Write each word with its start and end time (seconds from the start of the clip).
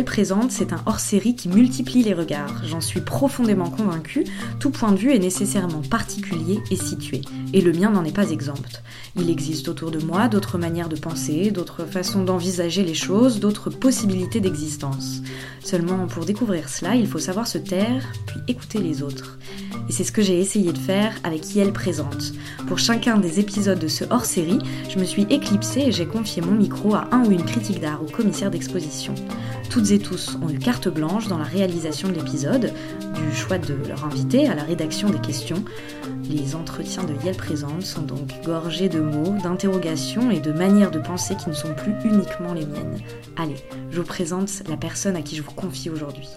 Présente, 0.00 0.50
c'est 0.50 0.72
un 0.72 0.82
hors-série 0.86 1.36
qui 1.36 1.50
multiplie 1.50 2.02
les 2.02 2.14
regards. 2.14 2.64
J'en 2.64 2.80
suis 2.80 3.02
profondément 3.02 3.68
convaincue, 3.68 4.24
tout 4.58 4.70
point 4.70 4.90
de 4.90 4.96
vue 4.96 5.12
est 5.12 5.18
nécessairement 5.18 5.82
particulier 5.82 6.60
et 6.70 6.76
situé. 6.76 7.20
Et 7.52 7.60
le 7.60 7.72
mien 7.72 7.90
n'en 7.90 8.04
est 8.04 8.14
pas 8.14 8.30
exempt. 8.30 8.82
Il 9.16 9.28
existe 9.28 9.68
autour 9.68 9.90
de 9.90 9.98
moi 9.98 10.28
d'autres 10.28 10.56
manières 10.56 10.88
de 10.88 10.96
penser, 10.98 11.50
d'autres 11.50 11.84
façons 11.84 12.24
d'envisager 12.24 12.82
les 12.82 12.94
choses, 12.94 13.38
d'autres 13.38 13.68
possibilités 13.68 14.40
d'existence. 14.40 15.20
Seulement, 15.62 16.06
pour 16.06 16.24
découvrir 16.24 16.70
cela, 16.70 16.94
il 16.96 17.06
faut 17.06 17.18
savoir 17.18 17.46
se 17.46 17.58
taire, 17.58 18.10
puis 18.26 18.40
écouter 18.48 18.78
les 18.78 19.02
autres. 19.02 19.38
Et 19.88 19.92
c'est 19.92 20.04
ce 20.04 20.12
que 20.12 20.22
j'ai 20.22 20.38
essayé 20.38 20.72
de 20.72 20.78
faire 20.78 21.14
avec 21.24 21.54
Yel 21.54 21.72
Présente. 21.72 22.32
Pour 22.68 22.78
chacun 22.78 23.18
des 23.18 23.40
épisodes 23.40 23.78
de 23.78 23.88
ce 23.88 24.04
hors-série, 24.10 24.58
je 24.88 24.98
me 24.98 25.04
suis 25.04 25.26
éclipsée 25.30 25.82
et 25.86 25.92
j'ai 25.92 26.06
confié 26.06 26.42
mon 26.42 26.52
micro 26.52 26.94
à 26.94 27.08
un 27.12 27.24
ou 27.24 27.32
une 27.32 27.44
critique 27.44 27.80
d'art 27.80 28.02
ou 28.02 28.06
commissaire 28.06 28.50
d'exposition. 28.50 29.14
Toutes 29.70 29.90
et 29.90 29.98
tous 29.98 30.38
ont 30.42 30.50
eu 30.50 30.58
carte 30.58 30.88
blanche 30.88 31.28
dans 31.28 31.38
la 31.38 31.44
réalisation 31.44 32.08
de 32.08 32.14
l'épisode, 32.14 32.72
du 33.14 33.34
choix 33.34 33.58
de 33.58 33.74
leur 33.88 34.04
invité 34.04 34.46
à 34.46 34.54
la 34.54 34.64
rédaction 34.64 35.08
des 35.08 35.20
questions. 35.20 35.64
Les 36.28 36.54
entretiens 36.54 37.04
de 37.04 37.14
Yel 37.24 37.36
Présente 37.36 37.82
sont 37.82 38.02
donc 38.02 38.28
gorgés 38.44 38.88
de 38.88 39.00
mots, 39.00 39.34
d'interrogations 39.42 40.30
et 40.30 40.40
de 40.40 40.52
manières 40.52 40.90
de 40.90 40.98
penser 40.98 41.36
qui 41.36 41.48
ne 41.48 41.54
sont 41.54 41.74
plus 41.74 41.94
uniquement 42.04 42.52
les 42.52 42.66
miennes. 42.66 42.98
Allez, 43.36 43.56
je 43.90 43.98
vous 43.98 44.06
présente 44.06 44.62
la 44.68 44.76
personne 44.76 45.16
à 45.16 45.22
qui 45.22 45.36
je 45.36 45.42
vous 45.42 45.52
confie 45.52 45.90
aujourd'hui. 45.90 46.28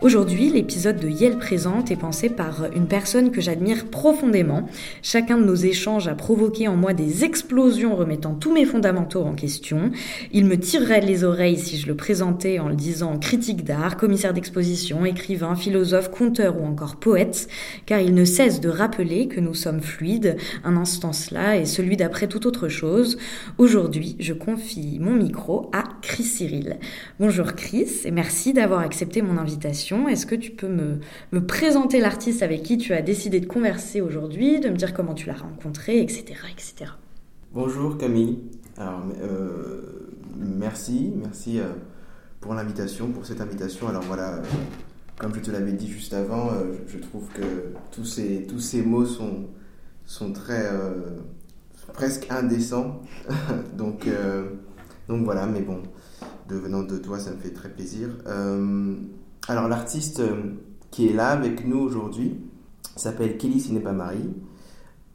Aujourd'hui, 0.00 0.48
l'épisode 0.48 1.00
de 1.00 1.08
Yel 1.08 1.38
Présente 1.38 1.90
est 1.90 1.96
pensé 1.96 2.28
par 2.28 2.66
une 2.72 2.86
personne 2.86 3.32
que 3.32 3.40
j'admire 3.40 3.86
profondément. 3.86 4.68
Chacun 5.02 5.38
de 5.38 5.44
nos 5.44 5.56
échanges 5.56 6.06
a 6.06 6.14
provoqué 6.14 6.68
en 6.68 6.76
moi 6.76 6.94
des 6.94 7.24
explosions 7.24 7.96
remettant 7.96 8.34
tous 8.34 8.52
mes 8.52 8.64
fondamentaux 8.64 9.24
en 9.24 9.34
question. 9.34 9.90
Il 10.30 10.44
me 10.44 10.56
tirerait 10.56 11.00
les 11.00 11.24
oreilles 11.24 11.58
si 11.58 11.78
je 11.78 11.88
le 11.88 11.96
présentais 11.96 12.60
en 12.60 12.68
le 12.68 12.76
disant 12.76 13.18
critique 13.18 13.64
d'art, 13.64 13.96
commissaire 13.96 14.32
d'exposition, 14.32 15.04
écrivain, 15.04 15.56
philosophe, 15.56 16.12
conteur 16.12 16.60
ou 16.60 16.64
encore 16.64 16.94
poète, 16.94 17.48
car 17.84 17.98
il 17.98 18.14
ne 18.14 18.24
cesse 18.24 18.60
de 18.60 18.68
rappeler 18.68 19.26
que 19.26 19.40
nous 19.40 19.54
sommes 19.54 19.80
fluides, 19.80 20.36
un 20.62 20.76
instant 20.76 21.12
cela 21.12 21.56
est 21.56 21.64
celui 21.64 21.96
d'après 21.96 22.28
toute 22.28 22.46
autre 22.46 22.68
chose. 22.68 23.18
Aujourd'hui, 23.58 24.14
je 24.20 24.32
confie 24.32 24.98
mon 25.00 25.16
micro 25.16 25.68
à 25.72 25.82
Chris 26.02 26.22
Cyril. 26.22 26.76
Bonjour 27.18 27.54
Chris 27.54 28.02
et 28.04 28.12
merci 28.12 28.52
d'avoir 28.52 28.82
accepté 28.82 29.22
mon 29.22 29.38
invitation. 29.38 29.87
Est-ce 29.88 30.26
que 30.26 30.34
tu 30.34 30.50
peux 30.50 30.68
me, 30.68 31.40
présenter 31.40 31.98
l'artiste 31.98 32.42
avec 32.42 32.62
qui 32.62 32.76
tu 32.76 32.92
as 32.92 33.00
décidé 33.00 33.40
de 33.40 33.46
converser 33.46 34.02
aujourd'hui, 34.02 34.60
de 34.60 34.68
me 34.68 34.76
dire 34.76 34.92
comment 34.92 35.14
tu 35.14 35.26
l'as 35.26 35.34
rencontré, 35.34 36.00
etc., 36.00 36.34
etc. 36.52 36.92
Bonjour 37.54 37.96
Camille. 37.96 38.38
Euh, 38.78 39.80
merci, 40.36 41.12
merci 41.16 41.58
euh, 41.58 41.68
pour 42.40 42.52
l'invitation, 42.52 43.08
pour 43.08 43.24
cette 43.24 43.40
invitation. 43.40 43.88
Alors 43.88 44.02
voilà, 44.02 44.34
euh, 44.34 44.42
comme 45.18 45.34
je 45.34 45.40
te 45.40 45.50
l'avais 45.50 45.72
dit 45.72 45.88
juste 45.88 46.12
avant, 46.12 46.50
je, 46.86 46.98
trouve 46.98 47.26
que 47.28 47.72
tous 47.90 48.04
ces, 48.04 48.82
mots 48.82 49.06
sont, 49.06 50.32
très 50.34 50.70
presque 51.94 52.26
indécents. 52.28 53.00
donc, 53.76 54.06
donc 55.08 55.24
voilà, 55.24 55.46
mais 55.46 55.62
bon, 55.62 55.82
devenant 56.46 56.82
de 56.82 56.98
toi, 56.98 57.18
ça 57.18 57.30
me 57.30 57.38
fait 57.38 57.54
très 57.54 57.70
plaisir. 57.70 58.10
Alors 59.50 59.66
l'artiste 59.66 60.20
euh, 60.20 60.56
qui 60.90 61.08
est 61.08 61.14
là 61.14 61.28
avec 61.28 61.66
nous 61.66 61.78
aujourd'hui 61.78 62.36
s'appelle 62.96 63.38
Kelly 63.38 63.72
Marie. 63.72 64.28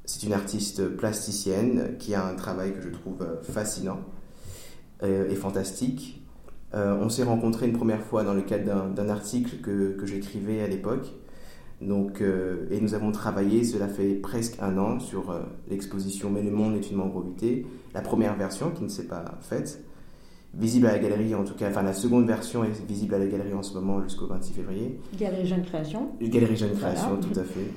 C'est 0.05 0.23
une 0.23 0.33
artiste 0.33 0.87
plasticienne 0.97 1.97
qui 1.99 2.15
a 2.15 2.25
un 2.25 2.33
travail 2.33 2.73
que 2.73 2.81
je 2.81 2.89
trouve 2.89 3.21
euh, 3.21 3.43
fascinant 3.43 3.99
euh, 5.03 5.29
et 5.29 5.35
fantastique. 5.35 6.25
on 6.73 7.09
s'est 7.09 7.23
rencontrés 7.23 7.67
une 7.67 7.77
première 7.77 8.01
fois 8.01 8.23
dans 8.23 8.33
le 8.33 8.41
cadre 8.41 8.89
d'un 8.89 9.09
article 9.09 9.57
que, 9.61 10.05
j'écrivais 10.05 10.63
à 10.63 10.67
l'époque. 10.67 11.13
Donc, 11.81 12.21
et 12.21 12.81
nous 12.81 12.95
avons 12.95 13.11
travaillé, 13.11 13.63
cela 13.63 13.87
fait 13.87 14.15
presque 14.15 14.55
un 14.59 14.79
an, 14.79 14.99
sur 14.99 15.39
l'exposition 15.69 16.31
Mais 16.31 16.41
le 16.41 16.49
monde 16.49 16.75
est 16.75 16.89
une 16.89 16.97
membrovité, 16.97 17.67
la 17.93 18.01
première 18.01 18.35
version 18.35 18.71
qui 18.71 18.83
ne 18.83 18.89
s'est 18.89 19.05
pas 19.05 19.37
faite 19.41 19.83
visible 20.53 20.87
à 20.87 20.93
la 20.93 20.99
galerie, 20.99 21.33
en 21.33 21.43
tout 21.43 21.55
cas, 21.55 21.69
enfin 21.69 21.81
la 21.81 21.93
seconde 21.93 22.27
version 22.27 22.63
est 22.63 22.85
visible 22.87 23.15
à 23.15 23.19
la 23.19 23.27
galerie 23.27 23.53
en 23.53 23.63
ce 23.63 23.73
moment 23.73 24.01
jusqu'au 24.03 24.27
26 24.27 24.53
février. 24.53 24.99
Galerie 25.17 25.47
Jeune 25.47 25.63
Création. 25.63 26.11
Galerie 26.21 26.55
Jeune 26.55 26.75
Création, 26.75 27.17
tout 27.17 27.39
à 27.39 27.43
fait. 27.43 27.71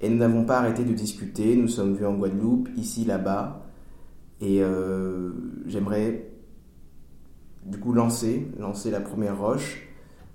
Et 0.00 0.08
nous 0.08 0.18
n'avons 0.18 0.44
pas 0.44 0.58
arrêté 0.58 0.84
de 0.84 0.92
discuter, 0.92 1.56
nous 1.56 1.68
sommes 1.68 1.94
vus 1.94 2.06
en 2.06 2.14
Guadeloupe, 2.14 2.68
ici, 2.76 3.04
là-bas, 3.04 3.66
et 4.40 4.62
euh, 4.62 5.30
j'aimerais 5.66 6.30
du 7.64 7.78
coup 7.78 7.92
lancer, 7.92 8.46
lancer 8.58 8.90
la 8.90 9.00
première 9.00 9.38
roche 9.38 9.88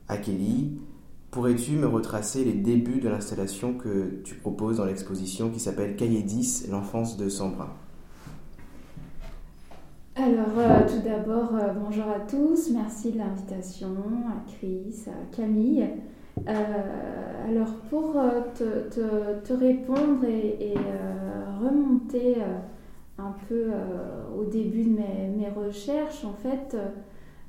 à 0.08 0.18
Kelly. 0.18 0.80
Pourrais-tu 1.32 1.74
me 1.74 1.86
retracer 1.86 2.44
les 2.44 2.54
débuts 2.54 3.00
de 3.00 3.08
l'installation 3.08 3.76
que 3.76 4.22
tu 4.24 4.36
proposes 4.36 4.78
dans 4.78 4.86
l'exposition 4.86 5.52
qui 5.52 5.60
s'appelle 5.60 5.96
Cahier 5.96 6.24
10, 6.24 6.70
l'enfance 6.72 7.18
de 7.18 7.30
Sambrin? 7.30 7.70
Alors, 10.16 10.58
euh, 10.58 10.88
tout 10.88 11.08
d'abord, 11.08 11.56
euh, 11.56 11.74
bonjour 11.74 12.06
à 12.10 12.20
tous. 12.20 12.72
Merci 12.72 13.12
de 13.12 13.20
l'invitation 13.20 13.96
à 14.28 14.50
Chris, 14.52 15.06
à 15.08 15.36
Camille. 15.36 15.88
Euh, 16.48 17.48
alors, 17.48 17.74
pour 17.90 18.14
te, 18.56 19.54
répondre 19.54 20.26
et, 20.26 20.76
remonter 21.62 22.38
un 23.18 23.34
peu 23.48 23.72
au 24.38 24.46
début 24.46 24.84
de 24.84 24.98
mes, 24.98 25.50
recherches, 25.50 26.26
en 26.26 26.34
fait, 26.34 26.76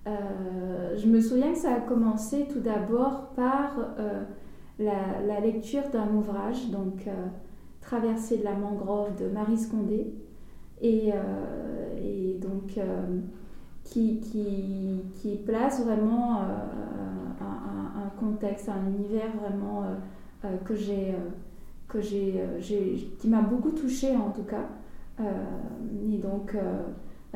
je 0.06 1.06
me 1.06 1.20
souviens 1.20 1.52
que 1.52 1.58
ça 1.58 1.74
a 1.74 1.80
commencé 1.80 2.46
tout 2.52 2.60
d'abord 2.60 3.30
par 3.36 3.76
la, 4.78 5.22
la, 5.26 5.40
lecture 5.40 5.88
d'un 5.92 6.12
ouvrage, 6.14 6.70
donc 6.70 7.08
Traversée 7.80 8.38
de 8.38 8.44
la 8.44 8.54
mangrove 8.54 9.16
de 9.20 9.28
Marie 9.28 9.58
Scondé 9.58 10.12
et, 10.80 11.12
euh, 11.12 11.96
et 11.98 12.38
donc 12.40 12.78
euh, 12.78 13.20
qui, 13.84 14.20
place 15.44 15.84
vraiment 15.84 16.38
euh, 16.38 16.44
un, 17.40 18.08
contexte, 18.18 18.68
un 18.68 18.86
univers 18.86 19.30
vraiment 19.40 19.84
que 20.64 20.74
j'ai 20.74 21.14
que 21.88 22.00
j'ai, 22.00 22.40
qui 23.18 23.28
m'a 23.28 23.40
beaucoup 23.40 23.70
touchée 23.70 24.14
en 24.16 24.30
tout 24.30 24.44
cas. 24.44 24.68
et 25.18 26.18
donc 26.18 26.56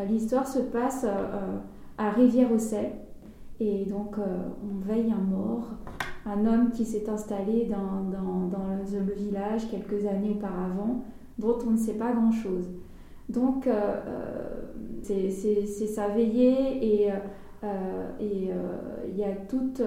l'histoire 0.09 0.47
se 0.47 0.60
passe 0.60 1.06
à 1.99 2.10
Rivière-au-Sel. 2.10 2.93
Et 3.60 3.84
donc 3.87 4.16
on 4.19 4.87
veille 4.87 5.12
un 5.12 5.22
mort, 5.22 5.71
un 6.27 6.47
homme 6.47 6.71
qui 6.71 6.84
s'est 6.84 7.09
installé 7.09 7.66
dans, 7.66 8.50
le 8.93 9.15
village 9.15 9.69
quelques 9.71 10.06
années 10.06 10.33
auparavant, 10.33 11.04
dont 11.38 11.59
on 11.66 11.71
ne 11.71 11.77
sait 11.77 11.94
pas 11.94 12.12
grand-chose. 12.12 12.69
Donc, 13.28 13.66
euh, 13.66 14.00
euh, 14.06 15.30
c'est 15.30 15.86
sa 15.86 16.08
veillée 16.08 17.04
et 17.04 17.10
euh, 17.62 18.08
il 18.20 19.16
y 19.16 19.24
a 19.24 19.32
toute, 19.48 19.80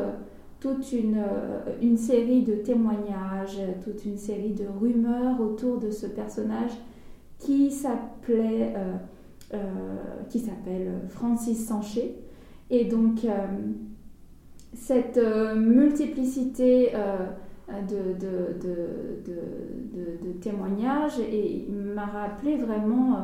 une, 0.91 1.97
série 1.97 2.41
de 2.41 2.55
témoignages, 2.55 3.59
toute 3.83 4.05
une 4.05 4.17
série 4.17 4.53
de 4.53 4.65
rumeurs 4.79 5.39
autour 5.39 5.79
de 5.79 5.91
ce 5.91 6.07
personnage 6.07 6.71
qui 7.39 7.71
s'appelait, 7.71 8.73
qui 10.29 10.39
s'appelle 10.39 10.91
Francis 11.09 11.67
Sanché. 11.67 12.15
Et 12.69 12.85
donc, 12.85 13.25
cette 14.73 15.19
multiplicité 15.55 16.91
de, 17.67 18.13
de, 18.13 18.55
de, 19.25 20.31
témoignages 20.39 21.19
et 21.19 21.67
m'a 21.69 22.05
rappelé 22.05 22.55
vraiment 22.55 23.15
euh, 23.15 23.19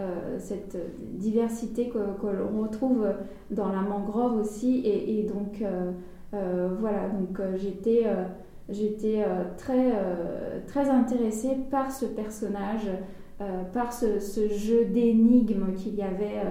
euh, 0.00 0.36
cette 0.38 0.76
diversité 1.18 1.88
que, 1.88 1.98
que 2.20 2.26
l'on 2.26 2.62
retrouve 2.62 3.06
dans 3.50 3.68
la 3.72 3.80
mangrove 3.80 4.36
aussi. 4.36 4.82
Et, 4.84 5.24
donc, 5.24 5.62
euh, 5.62 6.68
voilà, 6.78 7.08
donc 7.08 7.40
j'étais 7.56 9.24
très, 9.56 9.92
très 10.68 10.88
intéressée 10.88 11.56
par 11.70 11.90
ce 11.90 12.06
personnage, 12.06 12.86
par 13.72 13.92
ce, 13.92 14.48
jeu 14.48 14.84
d'énigmes 14.84 15.74
qu'il 15.74 15.96
y 15.96 16.02
avait 16.02 16.42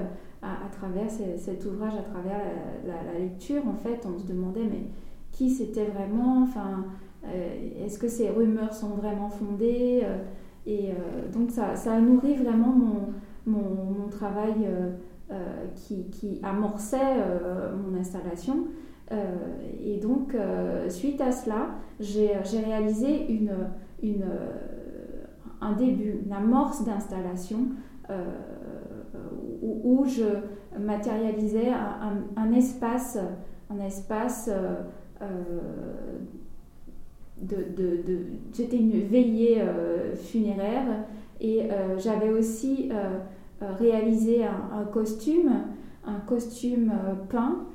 à, 0.41 0.69
travers 0.71 1.09
cet 1.09 1.65
ouvrage, 1.65 1.94
à 1.97 2.03
travers 2.03 2.41
la, 2.85 3.13
la, 3.13 3.19
lecture. 3.19 3.61
En 3.65 3.75
fait, 3.75 4.05
on 4.05 4.19
se 4.19 4.25
demandait, 4.25 4.65
mais 4.69 4.88
qui 5.38 5.49
c'était 5.49 5.85
vraiment? 5.85 6.41
Enfin, 6.44 6.67
euh, 6.69 6.81
est-ce 7.87 7.99
que 7.99 8.07
ces 8.07 8.29
rumeurs 8.29 8.73
sont 8.73 8.95
vraiment 8.95 9.29
fondées 9.29 10.01
euh, 10.03 10.17
Et 10.65 10.91
euh, 10.91 11.31
donc 11.31 11.51
ça, 11.51 11.73
a 11.73 11.99
nourri 11.99 12.35
vraiment 12.35 12.73
mon, 12.73 13.13
mon, 13.45 14.07
travail 14.09 14.67
qui, 15.75 16.39
amorçait 16.41 16.97
mon 17.75 17.97
installation. 17.99 18.67
et 19.83 19.97
donc, 19.97 20.35
suite 20.89 21.21
à 21.21 21.31
cela, 21.31 21.75
j'ai 21.99 22.31
réalisé 22.65 23.31
une, 23.31 23.51
un 25.61 25.73
début, 25.73 26.21
une 26.25 26.31
amorce 26.31 26.83
d'installation 26.83 27.67
où, 29.61 30.05
je 30.05 30.23
matérialisais 30.79 31.71
un, 32.35 32.51
espace 32.53 33.19
un 33.69 33.79
espace 33.79 34.49
de, 37.41 38.75
une 38.75 39.01
veillée 39.07 39.61
funéraire 40.15 41.05
et 41.39 41.67
j'avais 41.97 42.29
aussi 42.29 42.89
réalisé 43.61 44.43
un, 44.45 44.85
costume, 44.85 45.51
un 46.05 46.19
costume 46.21 46.91
peint 47.29 47.65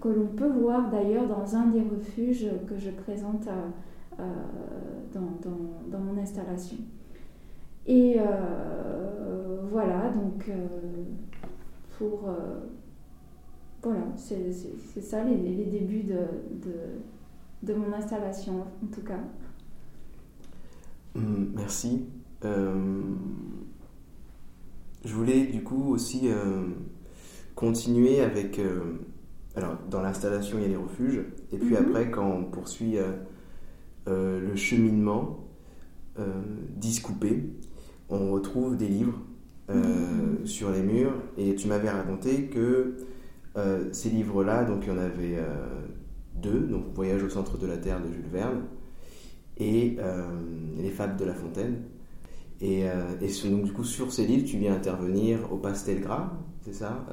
que 0.00 0.08
l'on 0.08 0.26
peut 0.26 0.48
voir 0.48 0.90
d'ailleurs 0.90 1.26
dans 1.26 1.56
un 1.56 1.66
des 1.66 1.82
refuges 1.82 2.48
que 2.68 2.78
je 2.78 2.90
présente 2.90 3.48
dans, 5.12 5.98
mon 5.98 6.20
installation. 6.20 6.78
Et 7.86 8.16
voilà, 9.70 10.10
donc 10.10 10.50
pour 11.98 12.28
voilà, 13.84 14.00
c'est 14.16 15.00
ça 15.02 15.24
les, 15.24 15.36
les, 15.36 15.64
débuts 15.66 16.04
de, 16.04 16.16
de, 17.64 17.74
mon 17.74 17.92
installation, 17.92 18.60
en 18.60 18.86
tout 18.94 19.02
cas. 19.02 19.18
Hum, 21.14 21.52
merci. 21.54 22.06
Euh, 22.44 22.74
je 25.04 25.14
voulais 25.14 25.44
du 25.44 25.62
coup 25.62 25.92
aussi 25.92 26.22
euh, 26.24 26.66
continuer 27.54 28.20
avec... 28.20 28.58
Euh, 28.58 28.80
alors, 29.56 29.76
dans 29.88 30.02
l'installation, 30.02 30.58
il 30.58 30.62
y 30.62 30.64
a 30.64 30.68
les 30.68 30.76
refuges. 30.76 31.20
Et 31.52 31.58
puis 31.58 31.74
mhm. 31.74 31.86
après, 31.86 32.10
quand 32.10 32.28
on 32.28 32.44
poursuit 32.44 32.96
le 34.06 34.56
cheminement 34.56 35.44
discoupé, 36.76 37.44
on 38.08 38.32
retrouve 38.32 38.76
des 38.76 38.88
livres 38.88 39.20
mhm. 39.68 40.44
sur 40.44 40.70
les 40.70 40.82
murs. 40.82 41.14
Et 41.38 41.54
tu 41.54 41.68
m'avais 41.68 41.88
raconté 41.88 42.46
que 42.46 42.96
ces 43.92 44.10
livres-là, 44.10 44.64
donc 44.64 44.86
il 44.86 44.88
y 44.88 44.90
en 44.92 44.98
avait 44.98 45.38
euh, 46.46 46.66
donc 46.66 46.84
Voyage 46.94 47.22
au 47.22 47.28
centre 47.28 47.58
de 47.58 47.66
la 47.66 47.76
Terre 47.76 48.00
de 48.00 48.12
Jules 48.12 48.28
Verne 48.32 48.62
et 49.56 49.96
euh, 50.00 50.28
Les 50.78 50.90
Fables 50.90 51.16
de 51.16 51.24
La 51.24 51.34
Fontaine. 51.34 51.82
Et, 52.60 52.84
et 52.84 53.48
donc 53.50 53.64
du 53.64 53.72
coup 53.72 53.84
sur 53.84 54.12
ces 54.12 54.26
livres, 54.26 54.46
tu 54.46 54.56
viens 54.56 54.74
intervenir 54.74 55.52
au 55.52 55.56
pastel 55.56 56.00
gras, 56.00 56.32
c'est 56.62 56.72
ça, 56.72 57.04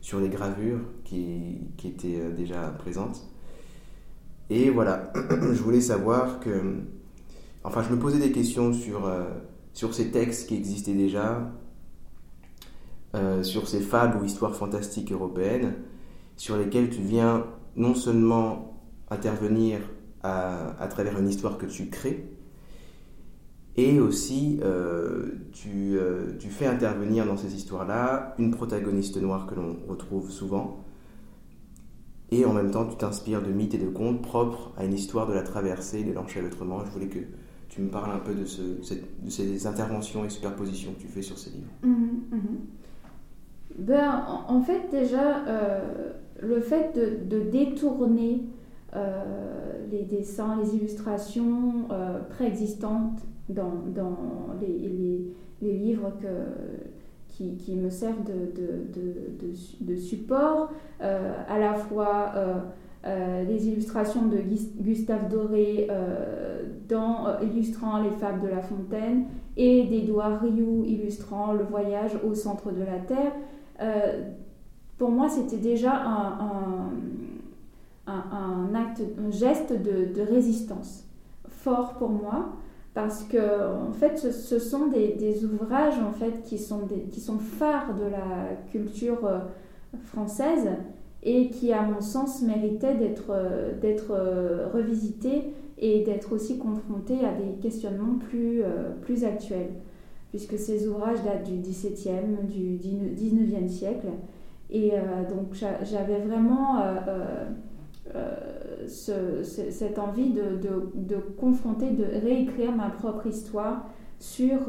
sur 0.00 0.20
les 0.20 0.30
gravures 0.30 0.78
qui, 1.02 1.58
étaient 1.84 2.30
déjà 2.30 2.68
présentes. 2.78 3.28
Et 4.48 4.70
voilà, 4.70 5.12
je 5.30 5.60
voulais 5.60 5.82
savoir 5.82 6.40
que, 6.40 6.76
enfin, 7.62 7.82
je 7.82 7.92
me 7.92 7.98
posais 7.98 8.18
des 8.18 8.32
questions 8.32 8.72
sur, 8.72 9.12
sur 9.74 9.92
ces 9.92 10.10
textes 10.10 10.48
qui 10.48 10.54
existaient 10.54 10.94
déjà, 10.94 11.52
euh, 13.14 13.44
sur 13.44 13.68
ces 13.68 13.78
fables 13.78 14.20
ou 14.20 14.24
histoires 14.24 14.56
fantastiques 14.56 15.12
européennes, 15.12 15.74
sur 16.36 16.56
lesquelles 16.56 16.90
tu 16.90 17.00
viens 17.00 17.46
non 17.76 17.94
seulement 17.94 18.80
intervenir 19.10 19.80
à, 20.22 20.86
travers 20.88 21.18
une 21.18 21.28
histoire 21.28 21.58
que 21.58 21.66
tu 21.66 21.90
crées, 21.90 22.30
et 23.76 24.00
aussi 24.00 24.60
euh, 24.62 25.32
tu, 25.52 25.98
euh, 25.98 26.38
tu, 26.38 26.48
fais 26.48 26.66
intervenir 26.66 27.26
dans 27.26 27.36
ces 27.36 27.54
histoires-là 27.54 28.34
une 28.38 28.52
protagoniste 28.52 29.20
noire 29.20 29.46
que 29.46 29.54
l'on 29.54 29.76
retrouve 29.88 30.30
souvent, 30.30 30.84
et 32.30 32.46
en 32.46 32.54
même 32.54 32.70
temps 32.70 32.86
tu 32.86 32.96
t'inspires 32.96 33.42
de 33.42 33.50
mythes 33.50 33.74
et 33.74 33.78
de 33.78 33.88
contes 33.88 34.22
propres 34.22 34.72
à 34.78 34.84
une 34.84 34.94
histoire 34.94 35.26
de 35.26 35.34
la 35.34 35.42
traversée 35.42 36.04
de 36.04 36.12
l'enchevêtrement. 36.12 36.84
Je 36.86 36.90
voulais 36.90 37.08
que 37.08 37.20
tu 37.68 37.82
me 37.82 37.90
parles 37.90 38.12
un 38.12 38.20
peu 38.20 38.34
de, 38.34 38.44
ce, 38.44 38.62
de 38.62 39.30
ces 39.30 39.66
interventions 39.66 40.24
et 40.24 40.30
superpositions 40.30 40.92
que 40.92 41.00
tu 41.00 41.08
fais 41.08 41.22
sur 41.22 41.36
ces 41.38 41.50
livres. 41.50 41.72
Mmh, 41.82 42.36
mmh. 42.36 42.38
Ben, 43.78 44.24
en, 44.46 44.60
fait, 44.62 44.88
déjà, 44.90 45.44
euh, 45.48 46.12
le 46.40 46.60
fait 46.60 46.98
de, 47.28 47.40
détourner 47.40 48.42
euh, 48.94 49.22
les 49.90 50.02
dessins, 50.02 50.58
les 50.62 50.76
illustrations 50.76 51.86
euh, 51.90 52.20
préexistantes 52.30 53.20
dans, 53.48 53.72
les, 54.60 55.28
livres 55.60 56.12
qui, 57.28 57.76
me 57.76 57.90
servent 57.90 58.24
de, 58.24 59.96
support, 59.96 60.72
à 61.00 61.58
la 61.58 61.74
fois 61.74 62.32
les 63.04 63.68
illustrations 63.68 64.28
de 64.28 64.38
Gustave 64.80 65.28
Doré 65.28 65.88
dans, 66.88 67.38
illustrant 67.40 68.02
les 68.02 68.12
fables 68.12 68.40
de 68.42 68.48
La 68.48 68.60
Fontaine 68.60 69.26
et 69.56 69.84
d'Édouard 69.84 70.40
Rioux 70.40 70.84
illustrant 70.86 71.52
le 71.52 71.64
voyage 71.64 72.12
au 72.26 72.34
centre 72.34 72.72
de 72.72 72.80
la 72.80 72.98
Terre. 72.98 73.32
Euh, 74.94 74.98
pour 74.98 75.10
moi, 75.10 75.28
c'était 75.28 75.56
déjà 75.56 75.94
un, 75.94 76.90
un, 78.06 78.74
acte, 78.74 79.02
un 79.18 79.30
geste 79.30 79.72
de, 79.72 80.20
résistance 80.22 81.04
fort 81.48 81.94
pour 81.94 82.10
moi 82.10 82.52
parce 82.92 83.24
que 83.24 83.38
en 83.88 83.92
fait 83.92 84.18
ce, 84.18 84.58
sont 84.58 84.86
des, 84.86 85.44
ouvrages 85.44 85.98
en 85.98 86.12
fait 86.12 86.42
qui 86.44 86.58
sont, 86.58 86.82
qui 87.10 87.20
sont 87.20 87.38
phares 87.38 87.94
de 87.94 88.04
la 88.04 88.54
culture 88.70 89.24
euh, 89.26 89.38
française 90.04 90.68
et 91.22 91.48
qui 91.48 91.72
à 91.72 91.82
mon 91.82 92.00
sens 92.00 92.42
méritaient 92.42 92.94
d'être 92.94 93.30
euh, 93.30 93.72
d'être 93.80 94.12
revisités 94.72 95.54
et 95.78 96.04
d'être 96.04 96.32
aussi 96.32 96.58
confrontés 96.58 97.24
à 97.24 97.32
des 97.32 97.58
questionnements 97.60 98.18
plus, 98.30 98.62
plus 99.02 99.24
actuels 99.24 99.70
puisque 100.34 100.58
ces 100.58 100.88
ouvrages 100.88 101.22
datent 101.22 101.44
du 101.44 101.58
XVIIe, 101.58 102.44
du 102.48 102.76
XIXe 103.14 103.72
siècle. 103.72 104.08
Et 104.70 104.92
euh, 104.94 104.98
donc 105.28 105.54
j'avais 105.54 106.18
vraiment 106.20 106.80
euh, 106.80 107.44
euh, 108.14 109.42
cette 109.42 109.98
envie 109.98 110.30
de, 110.30 111.16
confronter, 111.38 111.90
de 111.90 112.04
réécrire 112.04 112.72
ma 112.72 112.90
propre 112.90 113.26
histoire 113.26 113.86
sur, 114.18 114.60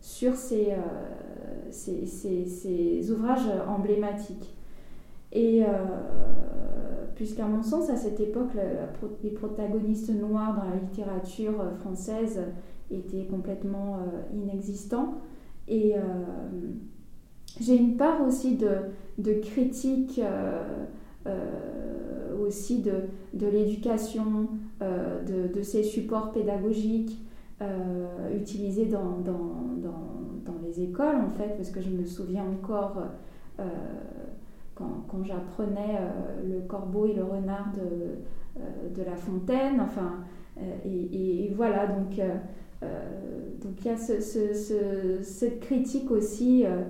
sur 0.00 0.34
ces, 0.34 0.74
ouvrages 3.10 3.48
emblématiques. 3.68 4.54
Et 5.32 5.62
puisqu'à 7.14 7.46
mon 7.46 7.62
sens, 7.62 7.90
à 7.90 7.96
cette 7.96 8.20
époque, 8.20 8.50
les 9.22 9.30
protagonistes 9.30 10.10
noirs 10.10 10.56
dans 10.56 10.68
la 10.70 10.76
littérature 10.76 11.62
française 11.80 12.40
était 12.90 13.24
complètement 13.24 13.98
euh, 13.98 14.22
inexistant. 14.34 15.14
Et 15.68 15.94
j'ai 17.60 17.76
une 17.76 17.96
part 17.96 18.22
aussi 18.26 18.56
de, 18.56 18.68
de 19.18 19.34
critique 19.34 20.20
euh, 21.26 22.38
aussi 22.40 22.80
de, 22.80 22.92
de 23.34 23.46
l'éducation, 23.46 24.48
de, 24.80 25.52
de, 25.52 25.62
ces 25.62 25.82
supports 25.82 26.32
pédagogiques 26.32 27.18
utilisés 28.34 28.86
dans, 28.86 29.18
dans, 29.18 29.66
dans, 29.82 30.56
les 30.64 30.82
écoles, 30.82 31.16
en 31.16 31.28
fait, 31.28 31.56
parce 31.56 31.70
que 31.70 31.80
je 31.80 31.90
me 31.90 32.06
souviens 32.06 32.44
encore 32.44 33.02
quand, 34.74 35.04
quand 35.08 35.22
j'apprenais 35.22 35.98
le 36.48 36.60
corbeau 36.60 37.04
et 37.04 37.12
le 37.12 37.24
renard 37.24 37.72
de, 37.74 38.94
de 38.94 39.02
La 39.04 39.16
Fontaine, 39.16 39.80
enfin, 39.80 40.24
et, 40.84 41.52
voilà, 41.54 41.86
donc 41.86 42.18
euh, 42.82 43.66
il 43.78 43.86
y 43.86 43.88
a 43.90 43.96
cette 45.22 45.60
critique 45.60 46.10
aussi 46.10 46.64
euh, 46.64 46.68
euh, 46.68 46.82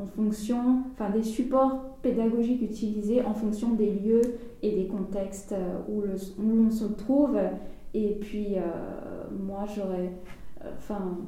en 0.00 0.06
fonction, 0.06 0.84
enfin 0.92 1.10
des 1.10 1.22
supports 1.22 1.96
pédagogiques 2.02 2.62
utilisés 2.62 3.22
en 3.22 3.34
fonction 3.34 3.70
des 3.74 3.90
lieux 3.90 4.22
et 4.62 4.72
des 4.74 4.86
contextes 4.86 5.54
où, 5.88 6.02
l'on 6.02 6.70
se 6.70 6.84
trouve. 6.84 7.38
Et 7.94 8.16
puis 8.20 8.56
moi 9.30 9.64
j'aurais, 9.74 10.12
enfin 10.76 11.18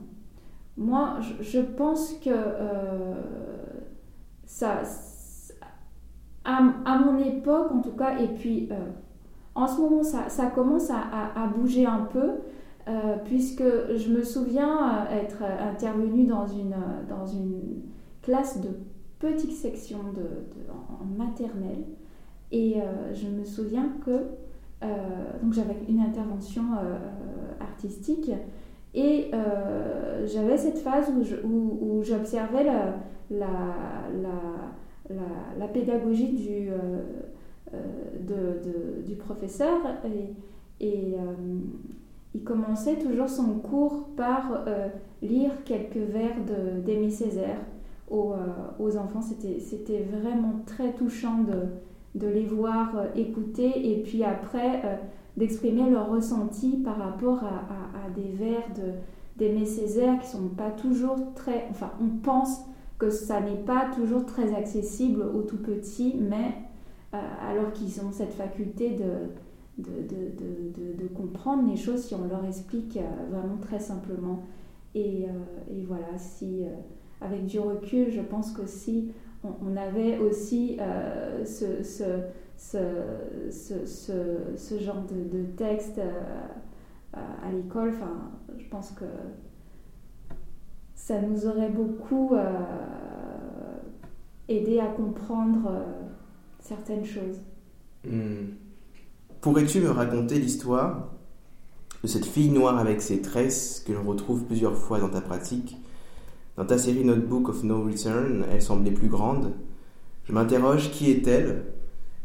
moi 0.77 1.19
je, 1.41 1.61
pense 1.61 2.15
que 2.15 2.31
ça, 4.45 4.83
à, 6.45 6.99
mon 6.99 7.19
époque 7.19 7.71
en 7.73 7.81
tout 7.81 7.97
cas, 7.97 8.19
et 8.19 8.29
puis 8.29 8.69
en 9.55 9.67
ce 9.67 9.81
moment 9.81 10.03
ça, 10.03 10.47
commence 10.47 10.91
à, 10.91 11.47
bouger 11.57 11.87
un 11.87 12.09
peu. 12.13 12.31
Euh, 12.87 13.17
puisque 13.25 13.63
je 13.63 14.11
me 14.13 14.23
souviens 14.23 15.07
euh, 15.09 15.23
être 15.23 15.43
intervenue 15.43 16.25
dans 16.27 16.47
une, 16.47 16.77
dans 17.09 17.25
une 17.25 17.81
classe 18.21 18.61
de 18.61 18.69
petite 19.19 19.53
section 19.53 19.99
de, 20.15 20.69
en 20.71 21.05
maternelle. 21.17 21.85
Et 22.53 22.77
euh, 22.77 23.15
je 23.15 23.29
me 23.29 23.45
souviens 23.45 23.91
que 24.05 24.27
donc 25.43 25.55
j'avais 25.55 25.77
une 25.89 26.01
intervention 26.01 26.63
artistique. 27.59 28.31
Et 28.93 29.31
j'avais 30.27 30.59
cette 30.59 30.77
phase 30.77 31.11
où, 31.43 32.03
j'observais 32.03 32.65
la, 32.65 32.97
la, 33.31 33.47
la, 35.09 35.17
la, 35.59 35.69
pédagogie 35.69 36.35
du, 36.35 36.69
du 39.07 39.17
professeur. 39.17 39.81
Et 40.81 41.17
il 42.35 42.43
commençait 42.43 42.97
toujours 42.97 43.29
son 43.29 43.59
cours 43.59 44.09
par 44.17 44.65
euh, 44.67 44.89
lire 45.23 45.53
quelques 45.65 45.97
vers 45.97 46.35
d'Aimé 46.85 47.11
Césaire 47.11 47.61
aux, 48.11 48.35
enfants. 48.97 49.23
C'était 49.23 50.03
vraiment 50.03 50.61
très 50.67 50.93
touchant 50.93 51.39
de, 51.43 52.21
de 52.21 52.29
les 52.29 52.45
voir 52.45 52.95
écouter 53.17 53.93
et 53.93 54.03
puis 54.03 54.23
après 54.23 54.83
d'exprimer 55.37 55.91
leur 55.91 56.11
ressenti 56.11 56.77
par 56.77 56.99
rapport 56.99 57.43
à, 57.43 58.11
des 58.15 58.31
vers 58.31 58.69
de 58.77 58.93
d'Aimé 59.37 59.67
Césaire 59.67 60.21
qui 60.21 60.29
sont 60.29 60.49
pas 60.49 60.71
toujours 60.71 61.17
très... 61.35 61.67
Enfin, 61.71 61.91
on 62.01 62.09
pense 62.23 62.61
que 62.99 63.11
ça 63.11 63.41
n'est 63.41 63.65
pas 63.65 63.87
toujours 63.95 64.25
très 64.27 64.55
accessible 64.55 65.23
aux 65.23 65.43
tout 65.43 65.59
petits, 65.59 66.15
mais 66.21 66.55
euh, 67.15 67.19
alors 67.51 67.73
qu'ils 67.73 68.01
ont 68.01 68.13
cette 68.13 68.33
faculté 68.33 68.91
de, 68.91 69.31
de, 69.79 69.91
de, 70.09 71.03
de, 71.03 71.09
comprendre 71.09 71.69
les 71.69 71.77
choses 71.77 72.05
si 72.05 72.15
on 72.15 72.27
leur 72.29 72.45
explique 72.45 72.97
euh, 72.97 73.01
vraiment 73.31 73.57
très 73.57 73.81
simplement. 73.81 74.43
Et, 74.95 75.25
euh, 75.25 75.77
et 75.77 75.83
voilà, 75.85 76.17
si 76.17 76.63
avec 77.21 77.47
du 77.47 77.59
recul, 77.59 78.11
je 78.11 78.21
pense 78.21 78.53
que 78.53 78.67
si 78.67 79.11
on, 79.43 79.77
avait 79.77 80.19
aussi 80.19 80.79
ce, 81.45 81.83
ce, 81.83 82.23
ce, 82.57 82.87
ce, 84.57 84.79
genre 84.79 85.03
de, 85.03 85.45
texte 85.57 86.01
à 87.13 87.53
l'école, 87.53 87.91
enfin, 87.91 88.31
je 88.57 88.69
pense 88.69 88.93
que 88.93 89.05
ça 91.05 91.21
nous 91.21 91.47
aurait 91.47 91.69
beaucoup 91.69 92.35
euh, 92.35 92.49
aidé 94.49 94.81
à 94.81 94.87
comprendre 94.87 95.71
euh, 95.71 95.83
certaines 96.61 97.05
choses. 97.05 97.43
Hmm. 98.07 98.55
Pourrais-tu 99.45 99.81
me 99.81 99.91
raconter 99.91 100.39
l'histoire 100.39 101.11
de 102.03 102.09
cette 102.09 102.25
fille 102.25 102.49
noire 102.49 102.79
avec 102.79 103.03
ses 103.03 103.21
tresses 103.21 103.85
que 103.87 103.93
l'on 103.93 104.03
retrouve 104.05 104.47
plusieurs 104.47 104.75
fois 104.75 104.99
dans 104.99 105.11
ta 105.11 105.21
pratique? 105.21 105.77
Dans 106.57 106.65
ta 106.65 106.79
série 106.79 107.05
Notebook 107.05 107.51
of 107.51 107.63
No 107.63 107.83
Return, 107.83 108.47
elle 108.51 108.63
semblait 108.63 108.91
plus 108.91 109.09
grande. 109.09 109.53
Je 110.25 110.33
m'interroge, 110.33 110.91
qui 110.93 111.11
est-elle? 111.11 111.67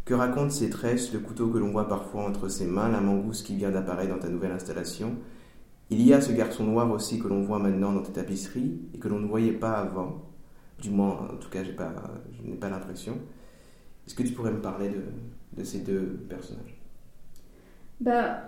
Que 0.05 0.13
raconte 0.13 0.53
ses 0.53 0.69
tresses, 0.69 1.11
le 1.11 1.19
couteau 1.19 1.49
que 1.49 1.57
l'on 1.57 1.73
voit 1.73 1.89
parfois 1.89 2.23
entre 2.23 2.47
ses 2.47 2.65
mains, 2.65 2.87
la 2.87 3.01
mangouste 3.01 3.45
qui 3.45 3.57
vient 3.57 3.71
d'apparaître 3.71 4.13
dans 4.13 4.21
ta 4.21 4.29
nouvelle 4.29 4.53
installation? 4.53 5.17
Il 5.89 6.01
y 6.01 6.13
a 6.13 6.21
ce 6.21 6.31
garçon 6.31 6.63
noir 6.63 6.89
aussi 6.89 7.19
que 7.19 7.27
l'on 7.27 7.43
voit 7.43 7.59
maintenant 7.59 7.91
dans 7.91 8.01
tes 8.01 8.13
tapisseries 8.13 8.79
et 8.93 8.97
que 8.97 9.09
l'on 9.09 9.19
ne 9.19 9.27
voyait 9.27 9.51
pas 9.51 9.73
avant. 9.73 10.23
Du 10.81 10.89
moins, 10.89 11.27
en 11.33 11.35
tout 11.35 11.49
cas, 11.49 11.65
je 11.65 11.71
n'ai 11.71 12.55
pas 12.55 12.69
l'impression. 12.69 13.17
Est-ce 14.07 14.15
que 14.15 14.23
tu 14.23 14.31
pourrais 14.31 14.53
me 14.53 14.61
parler 14.61 14.89
de, 15.57 15.63
ces 15.65 15.79
deux 15.79 16.25
personnages? 16.29 16.78
Bah, 17.99 18.41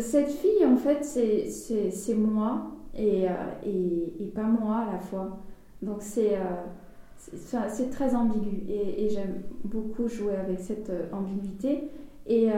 Cette 0.00 0.30
fille, 0.30 0.64
en 0.66 0.76
fait, 0.76 1.04
c'est 1.04 2.14
moi 2.14 2.72
et, 2.94 3.28
euh, 3.28 3.32
et, 3.64 4.24
et, 4.24 4.26
pas 4.26 4.42
moi 4.42 4.84
à 4.88 4.92
la 4.92 4.98
fois. 4.98 5.38
Donc 5.82 6.02
c'est 6.02 6.36
euh, 6.36 7.88
très 7.90 8.14
ambigu 8.14 8.64
et, 8.68 9.08
j'aime 9.10 9.42
beaucoup 9.64 10.08
jouer 10.08 10.36
avec 10.36 10.58
cette 10.60 10.90
euh, 10.90 11.06
ambiguïté. 11.12 11.90
Et 12.26 12.50
euh, 12.50 12.54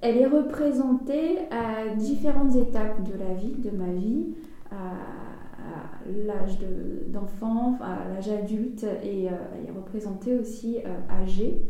elle 0.00 0.18
est 0.18 0.26
représentée 0.26 1.38
à 1.50 1.94
différentes 1.94 2.54
étapes 2.56 3.02
de 3.04 3.18
la 3.18 3.34
vie, 3.34 3.54
de 3.54 3.70
ma 3.70 3.92
vie, 3.92 4.34
à, 4.70 4.74
l'âge 6.26 6.58
d'enfant, 7.08 7.78
à 7.80 8.08
l'âge 8.12 8.28
adulte, 8.28 8.84
et 9.04 9.24
elle 9.24 9.68
est 9.68 9.76
représentée 9.76 10.36
aussi 10.36 10.78
âgée. 11.08 11.62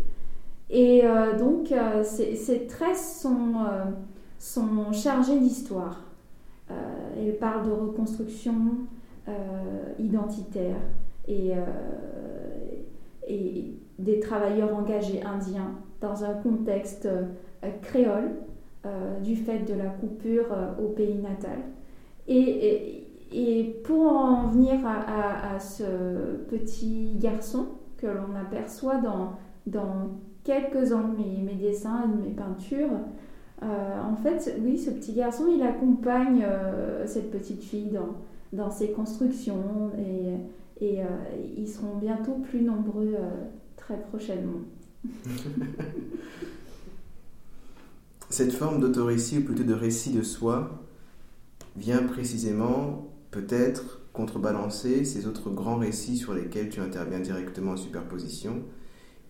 Et 0.75 1.03
donc, 1.39 1.73
ces, 2.03 2.67
tresses 2.67 3.21
sont, 3.21 3.57
sont 4.39 4.91
chargées 4.93 5.39
d'histoire. 5.39 6.01
elle 7.17 7.37
parle 7.37 7.67
de 7.67 7.73
reconstruction 7.73 8.55
identitaire 9.99 10.77
et, 11.29 11.53
des 13.99 14.19
travailleurs 14.19 14.75
engagés 14.75 15.23
indiens 15.23 15.75
dans 16.01 16.25
un 16.25 16.35
contexte 16.35 17.07
euh, 17.07 17.71
créole 17.83 18.33
euh, 18.85 19.21
du 19.21 19.37
fait 19.37 19.61
de 19.61 19.75
la 19.75 19.87
coupure 19.87 20.47
euh, 20.53 20.85
au 20.85 20.89
pays 20.89 21.19
natal. 21.19 21.59
Et, 22.27 22.99
pour 23.85 24.13
en 24.13 24.49
venir 24.49 24.81
à, 24.87 25.59
ce 25.59 25.85
petit 26.51 27.15
garçon 27.19 27.67
que 27.97 28.07
l'on 28.07 28.37
aperçoit 28.37 28.99
dans 28.99 30.11
quelques-uns 30.45 31.09
de 31.09 31.45
mes, 31.45 31.55
dessins, 31.55 32.07
de 32.07 32.29
mes 32.29 32.35
peintures, 32.35 32.91
en 33.63 34.17
fait, 34.17 34.59
oui, 34.65 34.77
ce 34.77 34.91
petit 34.91 35.13
garçon, 35.13 35.45
il 35.55 35.63
accompagne 35.63 36.45
cette 37.07 37.31
petite 37.31 37.63
fille 37.63 37.97
dans, 38.53 38.71
ses 38.71 38.91
constructions 38.91 39.93
et, 40.81 40.85
et 40.85 41.01
ils 41.57 41.69
seront 41.69 41.97
bientôt 41.97 42.35
plus 42.51 42.63
nombreux 42.63 43.15
très 43.77 44.01
prochainement. 44.01 44.63
Cette 48.33 48.53
forme 48.53 48.81
d'autorécit, 48.81 49.39
ou 49.39 49.45
plutôt 49.45 49.63
de 49.63 49.75
récit 49.75 50.11
de 50.11 50.23
soi, 50.23 50.83
vient 51.77 52.03
précisément, 52.03 53.13
peut-être, 53.31 54.01
contrebalancer 54.15 55.05
ces 55.05 55.27
autres 55.27 55.51
grands 55.51 55.77
récits 55.77 56.17
sur 56.17 56.33
lesquels 56.33 56.71
tu 56.71 56.81
interviens 56.81 57.21
directement 57.21 57.73
en 57.73 57.77
superposition. 57.77 58.63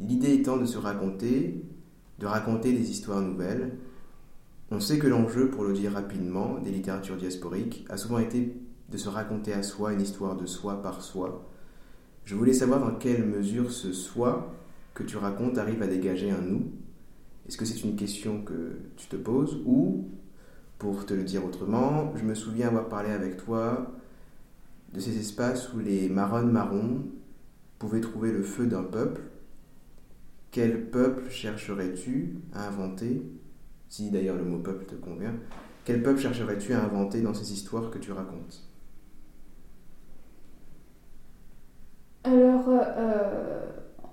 L'idée 0.06 0.34
étant 0.34 0.56
de 0.56 0.64
se 0.64 0.78
raconter, 0.78 1.64
de 2.18 2.26
raconter 2.26 2.72
des 2.72 2.90
histoires 2.90 3.20
nouvelles. 3.20 3.76
On 4.70 4.80
sait 4.80 4.98
que 4.98 5.06
l'enjeu, 5.06 5.50
pour 5.50 5.64
le 5.64 5.72
dire 5.72 5.92
rapidement, 5.92 6.58
des 6.58 6.70
littératures 6.70 7.16
diasporiques 7.16 7.86
a 7.88 7.96
souvent 7.96 8.18
été 8.18 8.56
de 8.90 8.96
se 8.96 9.08
raconter 9.08 9.52
à 9.52 9.62
soi 9.62 9.92
une 9.92 10.00
histoire 10.00 10.36
de 10.36 10.46
soi 10.46 10.82
par 10.82 11.02
soi. 11.02 11.48
Je 12.24 12.34
voulais 12.34 12.52
savoir 12.52 12.80
dans 12.80 12.94
quelle 12.94 13.24
mesure 13.24 13.70
ce 13.70 13.92
soi 13.92 14.54
que 14.94 15.02
tu 15.02 15.16
racontes 15.16 15.58
arrive 15.58 15.82
à 15.82 15.86
dégager 15.86 16.30
un 16.30 16.40
nous 16.40 16.70
est-ce 17.48 17.56
que 17.56 17.64
c'est 17.64 17.82
une 17.82 17.96
question 17.96 18.42
que 18.42 18.78
tu 18.96 19.08
te 19.08 19.16
poses 19.16 19.58
ou, 19.66 20.08
pour 20.78 21.06
te 21.06 21.14
le 21.14 21.24
dire 21.24 21.44
autrement, 21.44 22.12
je 22.16 22.24
me 22.24 22.34
souviens 22.34 22.68
avoir 22.68 22.88
parlé 22.88 23.10
avec 23.10 23.36
toi 23.36 23.92
de 24.92 25.00
ces 25.00 25.18
espaces 25.18 25.72
où 25.72 25.78
les 25.78 26.08
marronnes 26.08 26.50
marrons 26.50 27.02
pouvaient 27.78 28.00
trouver 28.00 28.32
le 28.32 28.42
feu 28.42 28.66
d'un 28.66 28.84
peuple. 28.84 29.22
Quel 30.52 30.90
peuple 30.90 31.30
chercherais-tu 31.30 32.36
à 32.52 32.68
inventer 32.68 33.22
Si 33.88 34.10
d'ailleurs 34.10 34.36
le 34.36 34.44
mot 34.44 34.58
peuple 34.58 34.84
te 34.84 34.94
convient, 34.94 35.34
quel 35.86 36.02
peuple 36.02 36.20
chercherais-tu 36.20 36.74
à 36.74 36.84
inventer 36.84 37.22
dans 37.22 37.32
ces 37.32 37.54
histoires 37.54 37.90
que 37.90 37.98
tu 37.98 38.12
racontes 38.12 38.62
Alors, 42.24 42.68
euh, 42.68 43.66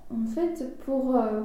en 0.09 0.25
fait, 0.25 0.77
pour, 0.85 1.15
euh, 1.15 1.41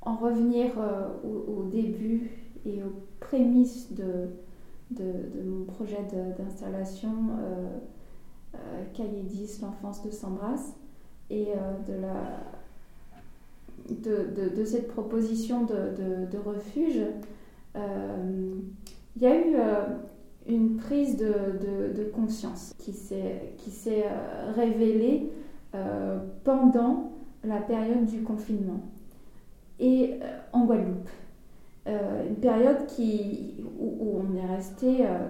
en 0.00 0.16
revenir 0.16 0.78
euh, 0.78 1.08
au, 1.24 1.64
début 1.64 2.30
et 2.64 2.84
aux 2.84 3.02
prémices 3.18 3.92
de, 3.92 4.28
mon 5.44 5.64
projet 5.64 6.06
d'installation 6.38 7.10
Cahier 8.92 9.22
10, 9.24 9.62
l'enfance 9.62 10.04
de 10.04 10.10
s'embrasse, 10.10 10.74
et 11.30 11.48
de, 11.86 11.94
la, 11.94 12.40
de, 13.90 14.64
cette 14.64 14.88
proposition 14.88 15.64
de, 15.64 16.38
refuge, 16.38 17.00
il 17.74 19.22
y 19.22 19.26
a 19.26 19.36
eu 19.36 19.54
une 20.46 20.76
prise 20.76 21.16
de, 21.16 22.04
conscience 22.12 22.74
qui 22.78 22.92
s'est 22.92 24.04
révélée 24.54 25.30
pendant 26.44 27.12
la 27.44 27.60
période 27.60 28.06
du 28.06 28.22
confinement 28.22 28.80
et 29.78 30.18
euh, 30.22 30.38
en 30.52 30.64
Guadeloupe. 30.64 31.08
Euh, 31.86 32.28
une 32.28 32.36
période 32.36 32.86
qui, 32.86 33.54
où, 33.78 34.20
on 34.20 34.36
est 34.36 34.46
resté 34.46 35.06
euh, 35.06 35.28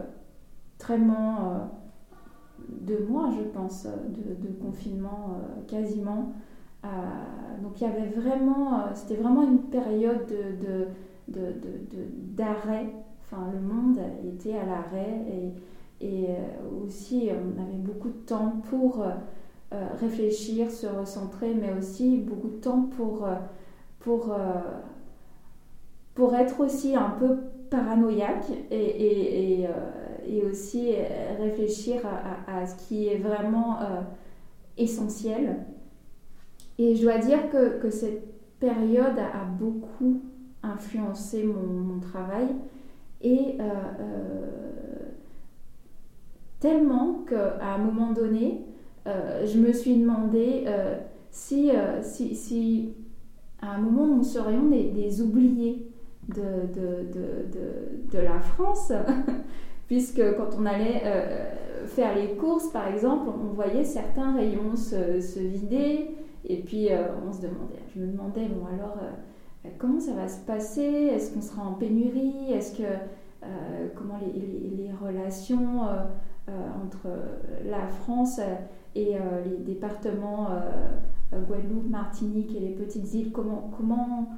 vraiment 0.81 1.71
deux 2.69 3.05
mois, 3.05 3.31
je 3.37 3.43
pense, 3.43 3.87
de, 3.87 4.49
confinement 4.63 5.39
quasiment. 5.67 6.33
Donc 7.63 7.81
il 7.81 7.85
y 7.85 7.87
avait 7.87 8.11
vraiment, 8.11 8.85
c'était 8.95 9.21
vraiment 9.21 9.43
une 9.43 9.63
période 9.63 10.27
de, 10.27 10.89
d'arrêt. 12.37 12.87
Enfin, 13.23 13.49
le 13.53 13.61
monde 13.61 13.99
était 14.27 14.57
à 14.57 14.67
l'arrêt 14.67 15.25
et, 16.01 16.07
et 16.07 16.27
aussi 16.85 17.31
on 17.31 17.63
avait 17.63 17.79
beaucoup 17.79 18.09
de 18.09 18.27
temps 18.27 18.61
pour 18.69 19.05
réfléchir, 20.01 20.71
se 20.71 20.87
recentrer, 20.87 21.55
mais 21.55 21.73
aussi 21.73 22.19
beaucoup 22.19 22.49
de 22.49 22.57
temps 22.57 22.83
pour 22.97 23.27
pour, 24.05 24.31
euh, 24.33 24.37
pour 26.15 26.35
être 26.37 26.61
aussi 26.61 26.95
un 26.95 27.11
peu 27.19 27.39
paranoïaque 27.71 28.51
et, 28.71 29.61
et, 29.61 29.67
euh, 29.67 29.71
et, 30.27 30.45
aussi 30.45 30.95
réfléchir 31.41 32.03
à, 32.47 32.67
ce 32.67 32.77
qui 32.87 33.09
est 33.09 33.17
vraiment 33.17 33.81
euh, 33.81 34.03
essentiel. 34.77 35.65
Et 36.79 36.97
je 36.97 37.03
dois 37.03 37.19
dire 37.19 37.51
que, 37.51 37.91
cette 37.91 38.25
période 38.59 39.19
a, 39.19 39.45
beaucoup 39.45 40.23
influencé 40.63 41.45
mon, 41.45 42.01
travail 42.01 42.49
et 43.23 43.59
tellement 46.61 47.25
qu'à 47.29 47.75
un 47.75 47.79
moment 47.79 48.13
donné, 48.13 48.63
je 49.07 49.59
me 49.59 49.73
suis 49.73 49.97
demandé 49.97 50.65
si, 51.31 51.71
si, 52.03 52.35
si, 52.35 52.95
à 53.61 53.75
un 53.75 53.79
moment 53.79 54.07
nous 54.07 54.25
serions 54.25 54.69
des, 54.69 55.21
oubliés 55.21 55.87
de, 56.29 56.43
de, 56.75 57.13
de, 57.13 58.17
de, 58.17 58.19
la 58.19 58.41
France, 58.41 58.93
puisque 59.87 60.23
quand 60.37 60.57
on 60.59 60.67
allait 60.67 61.03
faire 61.87 62.17
les 62.17 62.35
courses, 62.37 62.69
par 62.69 62.89
exemple, 62.89 63.29
on 63.29 63.53
voyait 63.53 63.85
certains 63.85 64.35
rayons 64.35 64.75
se 64.75 65.39
vider, 65.39 66.11
et 66.45 66.59
puis 66.63 66.89
on 67.27 67.33
se 67.33 67.41
demandait, 67.41 67.83
je 67.95 68.01
me 68.01 68.07
demandais, 68.07 68.47
bon 68.47 68.67
alors 68.67 68.99
comment 69.79 70.01
ça 70.01 70.13
va 70.13 70.29
se 70.29 70.41
passer? 70.41 70.83
Est-ce 70.83 71.33
qu'on 71.33 71.41
sera 71.41 71.63
en 71.63 71.73
pénurie? 71.75 72.53
Est-ce 72.53 72.77
que 72.77 72.83
euh, 72.83 73.89
comment 73.95 74.19
les, 74.21 74.91
relations 75.01 75.87
euh, 75.87 76.05
euh, 76.49 76.69
entre 76.83 77.09
la 77.67 77.87
France 77.87 78.41
et 78.95 79.17
les 79.45 79.57
départements 79.59 80.49
Guadeloupe, 81.33 81.91
Martinique 81.91 82.55
et 82.57 82.61
les 82.61 82.71
petites 82.71 83.13
îles, 83.13 83.33
comment, 83.33 83.71
comment, 83.77 84.29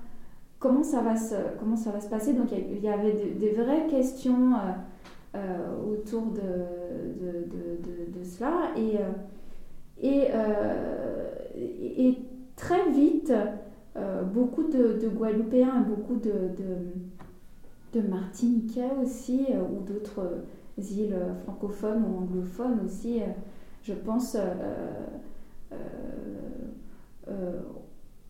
comment, 0.59 0.83
ça, 0.83 1.03
va 1.03 1.15
se, 1.15 1.35
comment 1.61 1.77
ça 1.77 1.91
va 1.91 2.01
se 2.01 2.09
passer? 2.09 2.33
Donc 2.33 2.49
il 2.53 2.81
y 2.81 2.89
avait 2.89 3.13
des, 3.13 3.51
vraies 3.53 3.87
questions 3.89 4.55
autour 5.35 6.23
de, 6.27 6.41
de, 7.21 7.33
de, 7.51 8.19
de, 8.19 8.25
cela. 8.25 8.71
Et, 8.77 8.97
et, 10.03 10.29
et, 11.57 12.19
très 12.57 12.91
vite, 12.91 13.33
beaucoup 14.33 14.65
de, 14.65 15.09
Guadeloupéens, 15.09 15.81
beaucoup 15.81 16.17
de, 16.17 16.51
de 17.97 18.01
Martiniquais 18.09 18.91
aussi, 19.03 19.47
euh, 19.51 19.61
ou 19.63 19.81
d'autres 19.81 20.21
euh, 20.21 20.83
îles 20.83 21.17
francophones 21.45 22.05
ou 22.05 22.19
anglophones 22.23 22.81
aussi, 22.85 23.21
euh, 23.21 23.27
je 23.83 23.93
pense, 23.93 24.37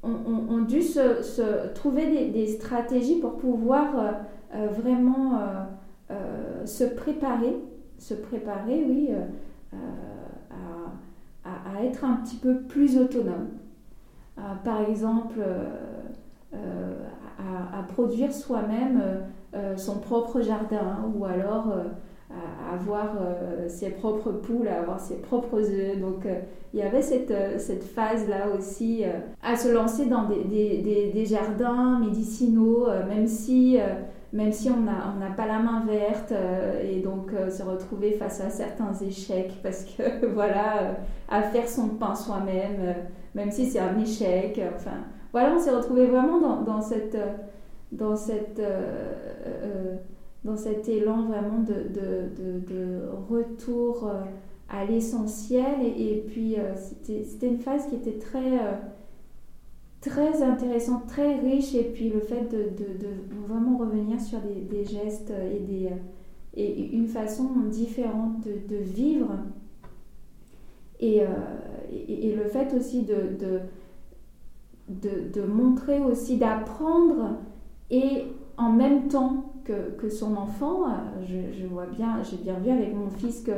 ont, 0.03 0.63
dû 0.63 0.83
se, 0.83 1.73
trouver 1.75 2.31
des, 2.31 2.47
stratégies 2.47 3.21
pour 3.21 3.37
pouvoir 3.37 4.21
vraiment 4.53 5.41
se 6.65 6.85
préparer, 6.85 7.57
se 7.99 8.15
préparer, 8.15 8.85
oui, 8.87 9.11
à, 9.73 9.77
être 11.83 12.05
un 12.05 12.17
petit 12.17 12.37
peu 12.37 12.63
plus 12.63 12.99
autonome. 12.99 13.49
par 14.65 14.83
exemple, 14.83 15.41
à, 16.53 17.83
produire 17.83 18.33
soi-même 18.33 19.03
euh, 19.55 19.77
son 19.77 19.99
propre 19.99 20.41
jardin 20.41 21.11
ou 21.17 21.25
alors 21.25 21.69
euh, 21.71 22.35
avoir 22.75 23.15
euh, 23.21 23.69
ses 23.69 23.91
propres 23.91 24.33
poules, 24.33 24.69
avoir 24.69 25.01
ses 25.01 25.17
propres 25.17 25.61
œufs. 25.61 25.99
Donc 26.01 26.27
il 26.75 26.81
y 26.81 26.83
avait 26.83 27.03
cette, 27.03 27.33
cette 27.59 27.85
phase-là 27.85 28.49
aussi 28.57 29.05
à 29.43 29.57
se 29.57 29.73
lancer 29.73 30.07
dans 30.07 30.29
des, 30.29 30.45
des, 30.45 31.11
des, 31.13 31.27
jardins 31.27 31.99
médicinaux, 32.01 32.89
même 33.09 33.27
si 33.27 33.79
même 34.33 34.53
si 34.53 34.71
on 34.71 34.81
n'a 34.81 35.31
pas 35.37 35.47
la 35.47 35.59
main 35.59 35.85
verte 35.87 36.33
et 36.83 37.01
donc 37.01 37.31
se 37.51 37.63
retrouver 37.63 38.13
face 38.13 38.41
à 38.41 38.51
certains 38.51 38.93
échecs 38.95 39.53
parce 39.63 39.85
que 39.85 40.27
voilà, 40.35 40.97
à 41.29 41.43
faire 41.43 41.69
son 41.69 41.89
pain 41.89 42.15
soi-même, 42.15 42.95
même 43.35 43.51
si 43.51 43.67
c'est 43.67 43.79
un 43.79 43.99
échec, 43.99 44.61
enfin 44.75 44.99
voilà, 45.37 45.55
on 45.55 45.59
s'est 45.59 45.71
retrouvé 45.71 46.07
vraiment 46.07 46.63
dans, 46.63 46.81
cette, 46.81 47.19
dans, 47.93 48.17
cette, 48.17 48.59
euh, 48.59 49.13
euh, 49.47 49.97
dans 50.45 50.57
cet 50.57 50.89
élan 50.89 51.27
vraiment 51.27 51.59
de, 51.59 53.03
retour 53.29 54.09
euh, 54.09 54.23
à 54.71 54.87
l'essentiel. 54.87 55.83
Et, 55.85 56.25
puis, 56.27 56.57
c'était 56.75 57.49
une 57.49 57.59
phase 57.59 57.87
qui 57.89 57.97
était 57.97 58.19
très, 58.19 58.59
très 60.09 60.43
intéressante, 60.43 61.07
très 61.07 61.37
riche. 61.37 61.75
Et 61.75 61.85
puis, 61.85 62.09
le 62.09 62.21
fait 62.21 62.49
de, 62.51 62.69
vraiment 63.47 63.79
revenir 63.79 64.21
sur 64.21 64.39
des, 64.41 64.85
gestes 64.85 65.33
et, 65.53 65.61
des, 65.61 65.91
et 66.55 66.91
une 66.91 67.09
façon 67.09 67.49
différente 67.71 68.41
de, 68.45 68.77
vivre. 68.77 69.31
Et, 71.01 71.23
et, 72.09 72.35
le 72.35 72.45
fait 72.45 72.73
aussi 72.75 73.03
de, 73.03 73.61
de, 74.89 75.43
montrer 75.43 76.01
aussi, 76.01 76.37
d'apprendre 76.37 77.39
et 77.91 78.25
en 78.57 78.73
même 78.73 79.09
temps 79.09 79.53
que, 79.65 80.09
son 80.09 80.37
enfant, 80.37 80.85
euh, 80.85 81.51
je 81.53 81.67
vois 81.67 81.87
bien, 81.87 82.23
j'ai 82.23 82.37
bien 82.37 82.55
vu 82.55 82.71
avec 82.71 82.95
mon 82.95 83.11
fils 83.11 83.43
que, 83.43 83.53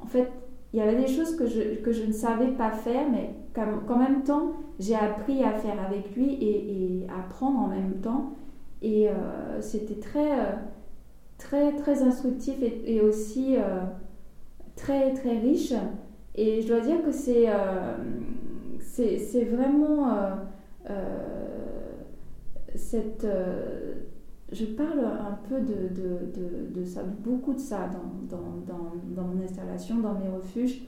en 0.00 0.06
fait, 0.06 0.30
il 0.74 0.78
y 0.78 0.80
avait 0.80 0.96
des 0.96 1.06
choses 1.06 1.36
que 1.36 1.46
je, 1.46 1.76
que 1.76 1.92
je 1.92 2.02
ne 2.02 2.10
savais 2.10 2.48
pas 2.48 2.72
faire, 2.72 3.06
mais 3.08 3.30
qu'en 3.54 3.96
même 3.96 4.24
temps, 4.24 4.54
j'ai 4.80 4.96
appris 4.96 5.44
à 5.44 5.52
faire 5.52 5.80
avec 5.86 6.16
lui 6.16 6.34
et, 6.34 7.02
et 7.02 7.06
apprendre 7.16 7.60
en 7.60 7.68
même 7.68 8.00
temps. 8.02 8.32
Et 8.82 9.08
euh, 9.08 9.60
c'était 9.60 10.00
très, 10.00 10.32
euh, 10.32 10.52
très, 11.38 11.76
très 11.76 12.02
instructif 12.02 12.56
et, 12.60 13.00
aussi 13.00 13.54
très, 14.74 15.14
très 15.14 15.38
riche. 15.38 15.74
Et 16.34 16.60
je 16.60 16.66
dois 16.66 16.80
dire 16.80 17.04
que 17.04 17.12
c'est 17.12 17.46
c'est 18.80 19.44
vraiment 19.44 20.08
cette, 22.74 23.24
euh, 23.24 23.94
je 24.52 24.64
parle 24.66 25.00
un 25.00 25.38
peu 25.48 25.60
de, 25.60 25.88
de, 25.94 26.80
de, 26.80 26.84
ça, 26.84 27.02
beaucoup 27.02 27.54
de 27.54 27.58
ça 27.58 27.88
dans, 27.88 28.36
dans, 28.36 28.92
dans, 29.14 29.22
mon 29.22 29.42
installation, 29.42 29.98
dans 30.00 30.14
mes 30.14 30.28
refuges, 30.28 30.82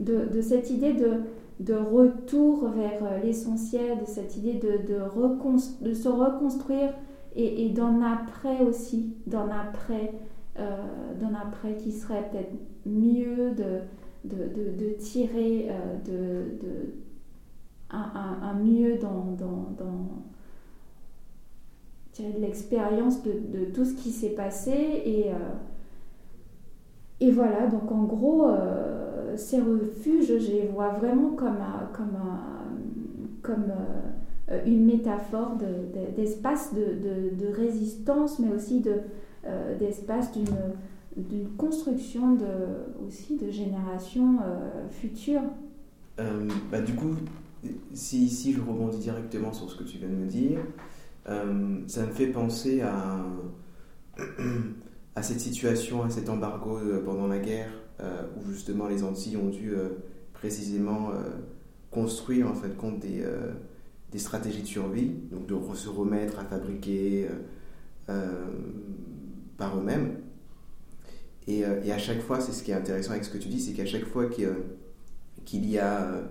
de, 0.00 0.40
cette 0.40 0.70
idée 0.70 0.94
de, 0.94 1.74
retour 1.74 2.68
vers 2.70 3.22
l'essentiel, 3.22 4.00
de 4.00 4.06
cette 4.06 4.36
idée 4.36 4.54
de, 4.54 4.78
de, 5.82 5.94
se 5.94 6.08
reconstruire 6.08 6.92
et, 7.36 7.66
et 7.66 7.70
d'un 7.70 8.02
après 8.02 8.60
aussi, 8.62 9.14
d'un 9.26 9.48
après, 9.48 10.12
euh, 10.58 10.76
après 11.40 11.76
qui 11.76 11.92
serait 11.92 12.28
peut-être 12.30 12.52
mieux 12.86 13.52
de, 14.24 14.92
tirer 14.98 15.68
euh, 15.70 15.96
de 16.04 16.94
un, 17.92 18.38
un, 18.42 18.54
mieux 18.54 18.98
dans, 18.98 19.36
dans 22.20 22.38
de 22.38 22.40
l'expérience 22.40 23.22
de, 23.22 23.64
tout 23.74 23.84
ce 23.84 23.94
qui 23.94 24.10
s'est 24.10 24.30
passé. 24.30 25.02
Et, 25.04 25.30
euh, 25.30 25.34
et 27.20 27.30
voilà, 27.30 27.66
donc 27.66 27.90
en 27.90 28.04
gros, 28.04 28.48
euh, 28.48 29.36
ces 29.36 29.60
refuges, 29.60 30.38
je 30.38 30.52
les 30.52 30.66
vois 30.66 30.90
vraiment 30.90 31.30
comme, 31.30 31.58
comme, 31.92 32.18
comme 33.42 33.72
euh, 34.50 34.58
une 34.66 34.86
métaphore 34.86 35.56
d'espace 36.16 36.72
de, 36.74 37.52
résistance, 37.52 38.38
mais 38.38 38.52
aussi 38.52 38.82
d'espace 39.78 40.32
d'une 40.32 41.48
construction 41.56 42.34
de, 42.34 43.06
aussi 43.06 43.36
de 43.36 43.50
générations 43.50 44.38
futures. 44.90 45.42
bah, 46.70 46.80
du 46.80 46.94
coup, 46.94 47.14
si, 47.92 48.28
si 48.28 48.52
je 48.52 48.60
rebondis 48.60 48.98
directement 48.98 49.52
sur 49.52 49.70
ce 49.70 49.76
que 49.76 49.84
tu 49.84 49.98
viens 49.98 50.08
de 50.08 50.14
me 50.14 50.26
dire, 50.26 50.60
euh, 51.28 51.80
ça 51.86 52.06
me 52.06 52.12
fait 52.12 52.28
penser 52.28 52.82
à, 52.82 53.22
cette 55.22 55.40
situation, 55.40 56.02
à 56.02 56.10
cet 56.10 56.28
embargo 56.28 56.78
euh, 56.78 57.02
pendant 57.04 57.26
la 57.26 57.38
guerre, 57.38 57.72
euh, 58.00 58.22
où 58.36 58.50
justement 58.50 58.88
les 58.88 59.02
Antilles 59.02 59.36
ont 59.36 59.50
dû 59.50 59.74
précisément 60.32 61.10
construire 61.90 62.48
en 62.48 62.54
fait 62.54 62.74
compte 62.76 62.98
des, 63.00 63.24
stratégies 64.18 64.62
de 64.62 64.66
survie, 64.66 65.12
donc 65.30 65.46
de 65.46 65.74
se 65.74 65.88
remettre 65.88 66.38
à 66.38 66.44
fabriquer 66.44 67.28
par 69.58 69.78
eux-mêmes. 69.78 70.16
Et, 71.46 71.64
à 71.64 71.98
chaque 71.98 72.22
fois, 72.22 72.40
c'est 72.40 72.52
ce 72.52 72.62
qui 72.62 72.70
est 72.70 72.74
intéressant 72.74 73.10
avec 73.10 73.24
ce 73.24 73.30
que 73.30 73.36
tu 73.38 73.48
dis, 73.48 73.60
c'est 73.60 73.74
qu'à 73.74 73.84
chaque 73.84 74.06
fois 74.06 74.30
qu'il 74.30 75.66
y 75.66 75.78
a 75.78 76.22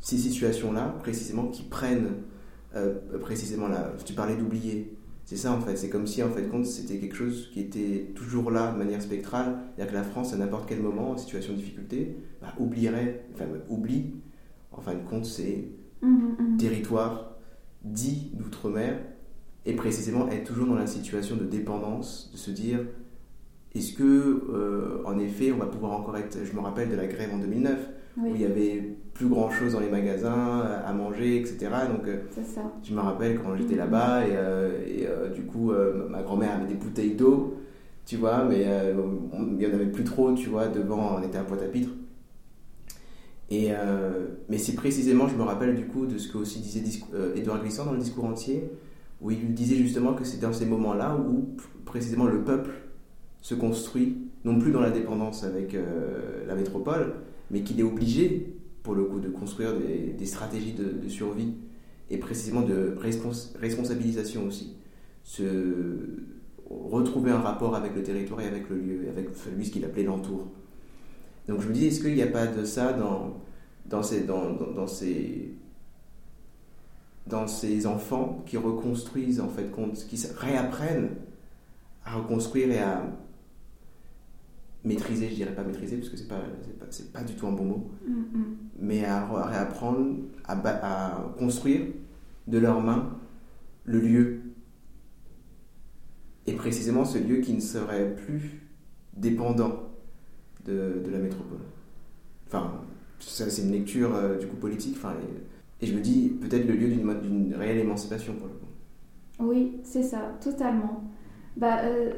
ces 0.00 0.16
situations-là, 0.16 0.96
précisément, 1.00 1.48
qui 1.48 1.64
prennent 1.64 2.22
euh, 2.74 2.94
précisément 3.20 3.68
là, 3.68 3.92
tu 4.04 4.12
parlais 4.12 4.36
d'oublier. 4.36 4.96
C'est 5.24 5.36
ça 5.36 5.52
en 5.52 5.60
fait, 5.60 5.76
c'est 5.76 5.88
comme 5.88 6.06
si 6.06 6.22
en 6.22 6.30
fait 6.30 6.48
compte 6.48 6.66
c'était 6.66 6.98
quelque 6.98 7.16
chose 7.16 7.50
qui 7.52 7.60
était 7.60 8.12
toujours 8.14 8.50
là 8.50 8.70
de 8.72 8.78
manière 8.78 9.02
spectrale, 9.02 9.56
c'est-à-dire 9.74 9.92
que 9.92 9.98
la 9.98 10.04
France 10.04 10.32
à 10.32 10.36
n'importe 10.36 10.68
quel 10.68 10.80
moment, 10.80 11.10
en 11.10 11.16
situation 11.16 11.52
de 11.52 11.58
difficulté, 11.58 12.16
bah, 12.40 12.54
oublierait, 12.58 13.26
enfin 13.34 13.46
oublie, 13.68 14.14
en 14.70 14.80
fin 14.80 14.94
de 14.94 15.02
compte 15.08 15.24
c'est 15.24 15.68
mmh, 16.02 16.08
mmh. 16.08 16.56
territoire 16.58 17.32
dit 17.82 18.30
d'outre-mer, 18.34 19.00
et 19.64 19.74
précisément 19.74 20.28
être 20.28 20.44
toujours 20.44 20.66
dans 20.66 20.76
la 20.76 20.86
situation 20.86 21.36
de 21.36 21.44
dépendance, 21.44 22.30
de 22.32 22.38
se 22.38 22.52
dire 22.52 22.80
est-ce 23.74 23.94
que 23.94 24.44
euh, 24.48 25.02
en 25.04 25.18
effet 25.18 25.50
on 25.50 25.58
va 25.58 25.66
pouvoir 25.66 25.92
encore 25.92 26.16
être, 26.16 26.38
je 26.44 26.52
me 26.54 26.60
rappelle 26.60 26.88
de 26.88 26.96
la 26.96 27.06
grève 27.06 27.34
en 27.34 27.38
2009, 27.38 27.88
où 28.18 28.34
il 28.34 28.40
y 28.40 28.44
avait 28.44 28.96
plus 29.16 29.28
grand 29.28 29.50
chose 29.50 29.72
dans 29.72 29.80
les 29.80 29.88
magasins 29.88 30.60
à 30.84 30.92
manger, 30.92 31.40
etc. 31.40 31.68
Donc, 31.90 32.06
euh, 32.06 32.18
je 32.82 32.94
me 32.94 33.00
rappelle 33.00 33.40
quand 33.40 33.56
j'étais 33.56 33.74
là-bas 33.74 34.26
et, 34.26 34.32
euh, 34.32 34.70
et 34.86 35.06
euh, 35.06 35.30
du 35.30 35.42
coup, 35.42 35.72
ma 36.10 36.22
grand-mère 36.22 36.56
avait 36.56 36.66
des 36.66 36.74
bouteilles 36.74 37.14
d'eau, 37.14 37.56
tu 38.04 38.16
vois, 38.16 38.44
mais 38.44 38.66
il 38.66 39.56
n'y 39.56 39.66
en 39.66 39.74
avait 39.74 39.86
plus 39.86 40.04
trop, 40.04 40.32
tu 40.34 40.48
vois, 40.48 40.68
devant, 40.68 41.16
on 41.18 41.22
était 41.22 41.38
à 41.38 41.42
Pointe-à-Pitre. 41.42 41.90
Et, 43.48 43.70
mais 44.48 44.58
c'est 44.58 44.74
précisément, 44.74 45.28
je 45.28 45.36
me 45.36 45.42
rappelle 45.42 45.74
du 45.76 45.86
coup 45.86 46.06
de 46.06 46.18
ce 46.18 46.28
que 46.30 46.38
aussi 46.38 46.60
disait 46.60 46.82
Édouard 47.36 47.62
Glissant 47.62 47.86
dans 47.86 47.92
le 47.92 47.98
discours 47.98 48.24
entier, 48.24 48.70
où 49.22 49.30
il 49.30 49.54
disait 49.54 49.76
justement 49.76 50.14
que 50.14 50.24
c'est 50.24 50.40
dans 50.40 50.52
ces 50.52 50.66
moments-là 50.66 51.16
où 51.16 51.56
précisément 51.84 52.26
le 52.26 52.42
peuple 52.42 52.70
se 53.40 53.54
construit, 53.54 54.18
non 54.44 54.58
plus 54.58 54.72
dans 54.72 54.80
la 54.80 54.90
dépendance 54.90 55.44
avec 55.44 55.76
la 56.46 56.54
métropole, 56.54 57.14
mais 57.50 57.62
qu'il 57.62 57.78
est 57.78 57.84
obligé, 57.84 58.56
pour 58.86 58.94
le 58.94 59.02
coup, 59.02 59.18
de 59.18 59.28
construire 59.28 59.72
des, 59.74 60.26
stratégies 60.26 60.72
de, 60.74 61.08
survie 61.08 61.54
et 62.08 62.18
précisément 62.18 62.62
de 62.62 62.96
responsabilisation 63.60 64.46
aussi. 64.46 64.76
Se 65.24 65.42
retrouver 66.70 67.32
un 67.32 67.40
rapport 67.40 67.74
avec 67.74 67.96
le 67.96 68.04
territoire 68.04 68.42
et 68.42 68.46
avec 68.46 68.70
le 68.70 68.78
lieu, 68.78 69.08
avec 69.08 69.30
celui 69.34 69.66
ce 69.66 69.72
qu'il 69.72 69.84
appelait 69.84 70.04
l'entour. 70.04 70.46
Donc 71.48 71.62
je 71.62 71.68
me 71.68 71.74
dis, 71.74 71.86
est-ce 71.86 72.00
qu'il 72.00 72.14
n'y 72.14 72.22
a 72.22 72.28
pas 72.28 72.46
de 72.46 72.64
ça 72.64 72.92
dans, 72.92 73.42
dans, 73.86 74.04
ces, 74.04 74.22
dans, 74.22 74.86
ces, 74.86 75.50
dans 77.26 77.48
ces 77.48 77.88
enfants 77.88 78.44
qui 78.46 78.56
reconstruisent, 78.56 79.40
en 79.40 79.48
fait, 79.48 79.66
qui 80.08 80.26
réapprennent 80.38 81.10
à 82.04 82.14
reconstruire 82.18 82.70
et 82.70 82.78
à 82.78 83.02
maîtriser, 84.86 85.28
je 85.28 85.34
dirais 85.34 85.54
pas 85.54 85.64
maîtriser, 85.64 85.96
parce 85.96 86.08
que 86.08 86.16
c'est 86.16 86.28
pas, 86.28 86.40
pas, 86.78 86.86
pas, 87.12 87.24
du 87.24 87.34
tout 87.34 87.46
un 87.46 87.52
bon 87.52 87.64
mot, 87.64 87.90
mm-hmm. 88.08 88.44
mais 88.78 89.04
à, 89.04 89.26
réapprendre 89.26 90.16
à, 90.44 90.54
à 90.54 91.34
construire 91.38 91.86
de 92.46 92.58
leurs 92.58 92.80
mains 92.80 93.18
le 93.84 94.00
lieu. 94.00 94.40
Et 96.46 96.52
précisément 96.52 97.04
ce 97.04 97.18
lieu 97.18 97.38
qui 97.38 97.54
ne 97.54 97.60
serait 97.60 98.14
plus 98.14 98.62
dépendant 99.16 99.90
de, 100.64 101.02
de 101.04 101.10
la 101.10 101.18
métropole. 101.18 101.58
Enfin, 102.46 102.80
ça 103.18 103.50
c'est 103.50 103.62
une 103.62 103.72
lecture 103.72 104.14
euh, 104.14 104.38
du 104.38 104.46
coup 104.46 104.56
politique. 104.56 104.94
Enfin, 104.96 105.14
et, 105.80 105.86
je 105.86 105.94
me 105.94 106.00
dis 106.00 106.36
peut-être 106.40 106.66
le 106.66 106.74
lieu 106.74 106.88
d'une 106.88 107.54
réelle 107.54 107.78
émancipation 107.78 108.34
pour 108.34 108.46
le 108.46 108.52
coup. 108.54 108.66
Oui, 109.38 109.80
c'est 109.82 110.02
ça, 110.02 110.36
totalement. 110.40 111.04
Bah, 111.56 111.80
euh, 111.82 112.12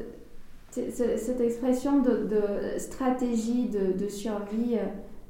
cette 0.89 1.41
expression 1.41 2.01
de, 2.01 2.77
stratégie 2.77 3.69
de, 3.69 4.07
survie 4.07 4.77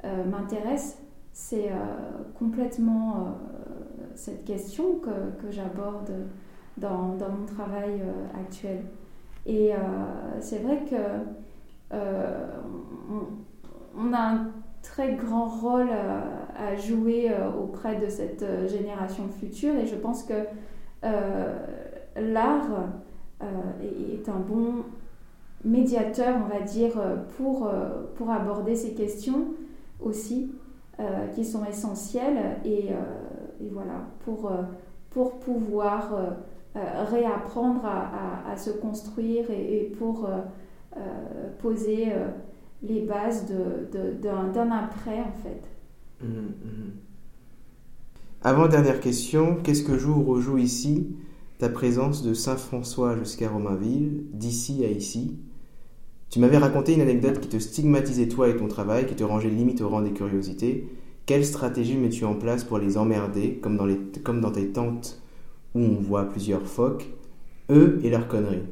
euh, 0.04 0.26
m'intéresse. 0.26 0.98
C'est 1.34 1.70
complètement 2.38 3.38
cette 4.16 4.44
question 4.44 4.96
que, 4.96 5.52
j'aborde 5.52 6.12
dans, 6.78 7.16
mon 7.18 7.46
travail 7.46 8.02
actuel. 8.36 8.82
Et 9.46 9.72
c'est 10.42 10.60
vrai 10.60 10.80
euh, 11.94 12.48
on, 13.98 14.14
a 14.14 14.20
un 14.20 14.52
très 14.84 15.14
grand 15.14 15.48
rôle 15.48 15.90
euh, 15.92 16.22
à, 16.56 16.76
jouer 16.76 17.32
euh, 17.32 17.52
auprès 17.52 17.96
de 17.96 18.08
cette 18.10 18.46
génération 18.68 19.28
future 19.28 19.76
et 19.76 19.88
je 19.88 19.96
pense 19.96 20.24
que 20.24 20.34
l'art 22.18 22.90
est 23.82 24.28
un 24.28 24.40
bon 24.40 24.84
médiateur, 25.64 26.38
on 26.44 26.48
va 26.48 26.62
dire, 26.62 26.94
pour, 27.38 27.70
pour 28.16 28.32
aborder 28.32 28.76
ces 28.76 28.94
questions 28.94 29.48
aussi, 30.00 30.52
qui 31.34 31.44
sont 31.46 31.66
essentielles, 31.66 32.58
et, 32.66 32.90
voilà, 33.72 34.08
pour, 34.24 35.40
pouvoir 35.40 36.12
réapprendre 36.76 37.86
à, 37.86 38.56
se 38.56 38.70
construire 38.70 39.52
et, 39.52 39.92
pour 39.98 40.30
euh, 40.98 41.50
poser 41.60 42.12
euh, 42.12 42.30
les 42.82 43.02
bases 43.02 43.46
d'un 43.46 44.72
après 44.72 45.20
en 45.20 45.32
fait. 45.44 45.62
Mmh, 46.22 46.26
mmh. 46.26 46.92
Avant-dernière 48.42 49.00
question, 49.00 49.58
qu'est-ce 49.62 49.84
que 49.84 49.98
joue 49.98 50.14
ou 50.14 50.24
rejoue 50.24 50.58
ici 50.58 51.16
ta 51.60 51.70
présence 51.70 52.24
de 52.24 52.34
Saint-François 52.34 53.18
jusqu'à 53.18 53.50
Romainville, 53.50 54.24
d'ici 54.34 54.84
à 54.84 54.90
ici? 54.90 55.38
Tu 56.30 56.40
m'avais 56.40 56.60
raconté 56.60 56.94
une 56.94 57.02
anecdote 57.02 57.40
qui 57.40 57.50
te 57.50 57.58
stigmatisait 57.58 58.28
toi 58.28 58.50
et 58.50 58.56
ton 58.56 58.68
travail, 58.68 59.08
qui 59.08 59.16
te 59.16 59.24
rangeait 59.24 59.50
limite 59.50 59.82
au 59.82 59.90
rang 59.90 60.02
des 60.02 60.12
curiosités. 60.12 60.88
Quelle 61.26 61.44
stratégie 61.44 61.98
mets-tu 61.98 62.24
en 62.24 62.36
place 62.36 62.64
pour 62.64 62.78
les 62.78 62.98
emmerder, 62.98 63.56
comme 63.56 63.78
dans, 63.78 63.86
les, 63.88 63.98
comme 64.24 64.40
dans 64.40 64.52
tes 64.52 64.68
tentes 64.68 65.24
où 65.74 65.80
on 65.80 65.96
voit 65.96 66.30
plusieurs 66.30 66.68
phoques, 66.68 67.08
eux 67.72 68.00
et 68.04 68.12
leurs 68.12 68.28
conneries? 68.28 68.68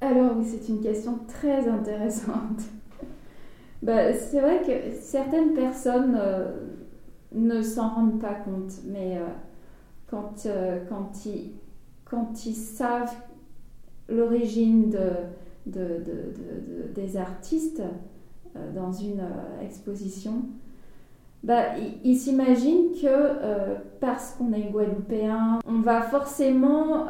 Alors 0.00 0.36
oui, 0.36 0.44
c'est 0.46 0.68
une 0.68 0.80
question 0.80 1.18
très 1.26 1.66
intéressante. 1.66 2.60
bah, 3.82 4.12
c'est 4.12 4.40
vrai 4.40 4.62
que 4.64 4.96
certaines 5.00 5.52
personnes 5.54 6.16
euh, 6.16 6.52
ne 7.32 7.60
s'en 7.60 7.88
rendent 7.88 8.20
pas 8.20 8.34
compte, 8.34 8.72
mais 8.86 9.18
euh, 9.18 10.16
euh, 10.46 10.78
quand, 10.88 11.26
ils, 11.26 11.50
quand 12.04 12.46
ils 12.46 12.54
savent 12.54 13.16
l'origine 14.08 14.90
de, 14.90 15.10
de, 15.66 16.02
des 16.94 17.16
artistes 17.16 17.82
dans 18.74 18.92
une 18.92 19.22
exposition, 19.62 20.42
bah, 21.42 21.76
ils, 22.04 22.16
s'imaginent 22.16 22.92
que 23.00 23.76
parce 24.00 24.32
qu'on 24.32 24.52
est 24.52 24.70
guadeloupéen, 24.70 25.58
on 25.66 25.80
va 25.80 26.02
forcément 26.02 27.06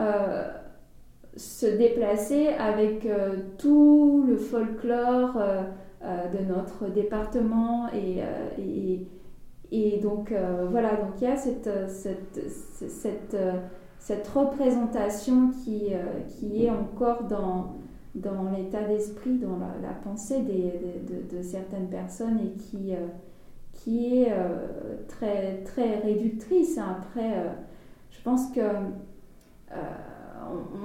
se 1.37 1.67
déplacer 1.67 2.49
avec 2.49 3.07
euh, 3.07 3.37
tout 3.59 4.25
le 4.27 4.37
folklore 4.37 5.37
euh, 5.37 5.63
euh, 6.03 6.29
de 6.29 6.45
notre 6.45 6.89
département 6.93 7.89
et, 7.93 8.21
et, 8.59 9.07
et 9.73 9.99
donc 10.01 10.33
voilà, 10.71 10.97
donc 10.97 11.13
il 11.21 11.25
y 11.25 11.27
a 11.27 11.37
cette, 11.37 11.71
cette, 11.89 12.51
cette, 12.51 13.37
cette 13.99 14.29
représentation 14.29 15.51
qui, 15.65 15.93
qui 16.29 16.67
est 16.67 16.71
encore 16.71 17.25
dans, 17.25 17.77
dans 18.15 18.51
l'état 18.57 18.83
d'esprit, 18.85 19.39
dans 19.39 19.59
la, 19.59 19.95
pensée 20.05 20.43
des, 20.43 20.73
de, 21.09 21.37
de, 21.37 21.43
certaines 21.43 21.89
personnes 21.89 22.39
et 22.39 22.57
qui, 22.59 22.93
qui 23.73 24.23
est 24.23 24.33
très, 25.09 25.63
très 25.65 25.99
réductrice. 25.99 26.79
Après, 26.79 27.33
je 28.11 28.23
pense 28.23 28.53
que 28.53 28.61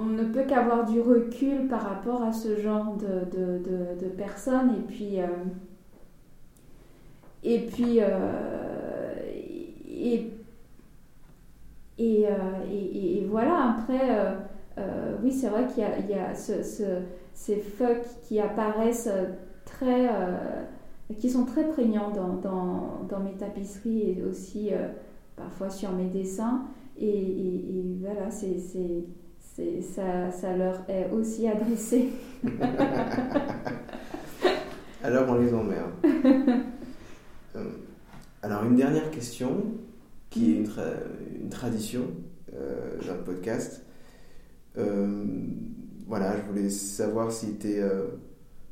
on, 0.00 0.04
ne 0.04 0.24
peut 0.24 0.44
qu'avoir 0.46 0.86
du 0.86 1.00
recul 1.00 1.68
par 1.68 1.82
rapport 1.82 2.22
à 2.22 2.32
ce 2.32 2.56
genre 2.56 2.96
de, 2.96 4.08
personnes. 4.16 4.74
Et 4.78 4.82
puis, 4.86 5.20
euh, 5.20 5.26
et 7.42 7.58
puis, 7.60 8.00
euh, 8.00 8.06
et, 9.88 10.30
euh, 11.98 12.28
et, 12.70 13.26
voilà, 13.28 13.76
après, 13.78 14.36
oui, 15.22 15.32
c'est 15.32 15.48
vrai 15.48 15.66
qu'il 15.66 15.82
y 15.82 16.14
a, 16.14 16.34
ces 17.34 17.56
fucks 17.56 18.06
qui 18.22 18.40
apparaissent 18.40 19.10
très, 19.64 20.08
qui 21.18 21.30
sont 21.30 21.44
très 21.44 21.68
prégnants 21.68 22.10
dans, 22.10 22.34
dans, 23.08 23.20
mes 23.20 23.32
tapisseries 23.32 24.16
et 24.18 24.22
aussi 24.22 24.70
parfois 25.36 25.70
sur 25.70 25.92
mes 25.92 26.06
dessins. 26.06 26.64
Et, 26.98 27.96
voilà, 28.00 28.30
c'est 28.30 28.58
ça, 29.82 30.30
ça 30.30 30.56
leur 30.56 30.84
est 30.88 31.10
aussi 31.10 31.48
adressé. 31.48 32.10
Alors 35.02 35.30
on 35.30 35.34
les 35.36 35.52
emmerde. 35.54 35.92
Euh, 37.56 37.64
alors 38.42 38.62
une 38.64 38.76
dernière 38.76 39.10
question, 39.10 39.64
qui 40.30 40.52
est 40.52 40.54
une, 40.58 40.70
une 41.42 41.48
tradition 41.48 42.02
euh, 42.54 42.96
le 43.04 43.24
podcast. 43.24 43.84
Euh, 44.78 45.24
voilà, 46.10 46.36
je 46.36 46.42
voulais 46.42 46.68
savoir 46.68 47.32
s'il 47.32 47.50
était 47.50 47.82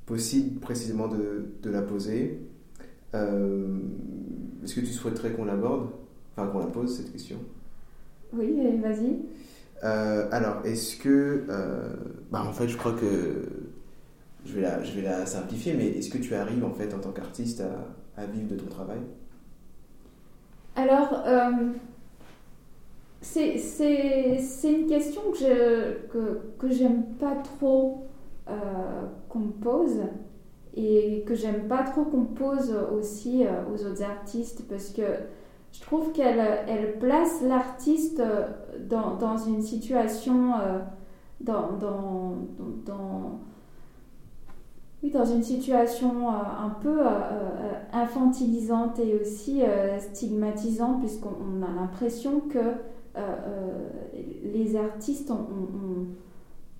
possible 0.05 0.61
précisément 0.61 1.09
de, 1.09 1.47
de 1.63 1.71
la 1.71 1.81
poser. 1.81 2.41
Est-ce 3.15 4.75
que 4.75 4.81
tu 4.81 4.93
souhaiterais 4.93 5.33
qu'on 5.33 5.47
l'aborde? 5.47 5.89
Enfin, 6.37 6.51
qu'on 6.51 6.59
la 6.59 6.67
pose, 6.67 6.95
cette 6.95 7.11
question? 7.11 7.39
Oui, 8.33 8.55
vas-y. 8.83 9.17
Euh, 9.85 10.29
alors, 10.31 10.65
est-ce 10.65 10.97
que. 10.97 11.45
Euh, 11.49 11.95
bah, 12.31 12.45
en 12.47 12.53
fait, 12.53 12.69
je 12.69 12.77
crois 12.77 12.93
que. 12.93 13.45
Je 14.45 14.55
vais, 14.55 14.63
la, 14.63 14.83
je 14.83 14.93
vais 14.93 15.03
la 15.03 15.27
simplifier, 15.27 15.75
mais 15.75 15.89
est-ce 15.89 16.11
que 16.11 16.19
tu 16.19 16.35
arrives, 16.35 16.65
en 16.65 16.73
fait, 16.73 16.95
en 16.95 16.99
tant 16.99 17.11
qu'artiste, 17.11 17.61
à, 17.61 18.21
à, 18.21 18.25
vivre 18.27 18.49
de 18.49 18.57
ton 18.57 18.67
travail? 18.67 19.01
Alors, 20.77 21.23
euh, 21.27 21.73
c'est 23.21 23.57
une 24.65 24.87
question 24.87 25.21
que 25.33 25.39
je 25.39 26.07
que, 26.59 26.69
j'aime 26.71 27.05
pas 27.19 27.35
trop 27.37 28.05
qu'on 29.29 29.39
me 29.39 29.53
pose 29.53 30.03
et 30.75 31.25
que 31.27 31.35
j'aime 31.35 31.67
pas 31.69 31.83
trop 31.83 32.05
qu'on 32.05 32.25
pose 32.25 32.75
aussi 32.97 33.45
aux 33.73 33.85
autres 33.85 34.03
artistes 34.03 34.69
parce 34.69 34.91
que 34.91 35.03
je 35.73 35.81
trouve 35.81 36.13
qu'elle 36.13 36.41
elle 36.67 36.99
place 36.99 37.43
l'artiste 37.43 38.23
dans, 38.89 39.17
dans, 39.17 39.37
une 39.37 39.63
situation, 39.63 40.55
euh, 40.55 40.79
dans, 41.41 41.73
dans, 41.77 42.35
dans, 42.87 43.41
oui, 45.03 45.11
dans 45.11 45.25
une 45.25 45.43
situation 45.43 46.31
un 46.31 46.71
peu 46.81 47.01
infantilisante 47.93 48.99
et 48.99 49.19
aussi 49.21 49.63
stigmatisante, 49.99 51.01
puisqu'on 51.01 51.63
a 51.63 51.81
l'impression 51.81 52.41
que 52.41 52.75
les 54.45 54.77
artistes, 54.77 55.33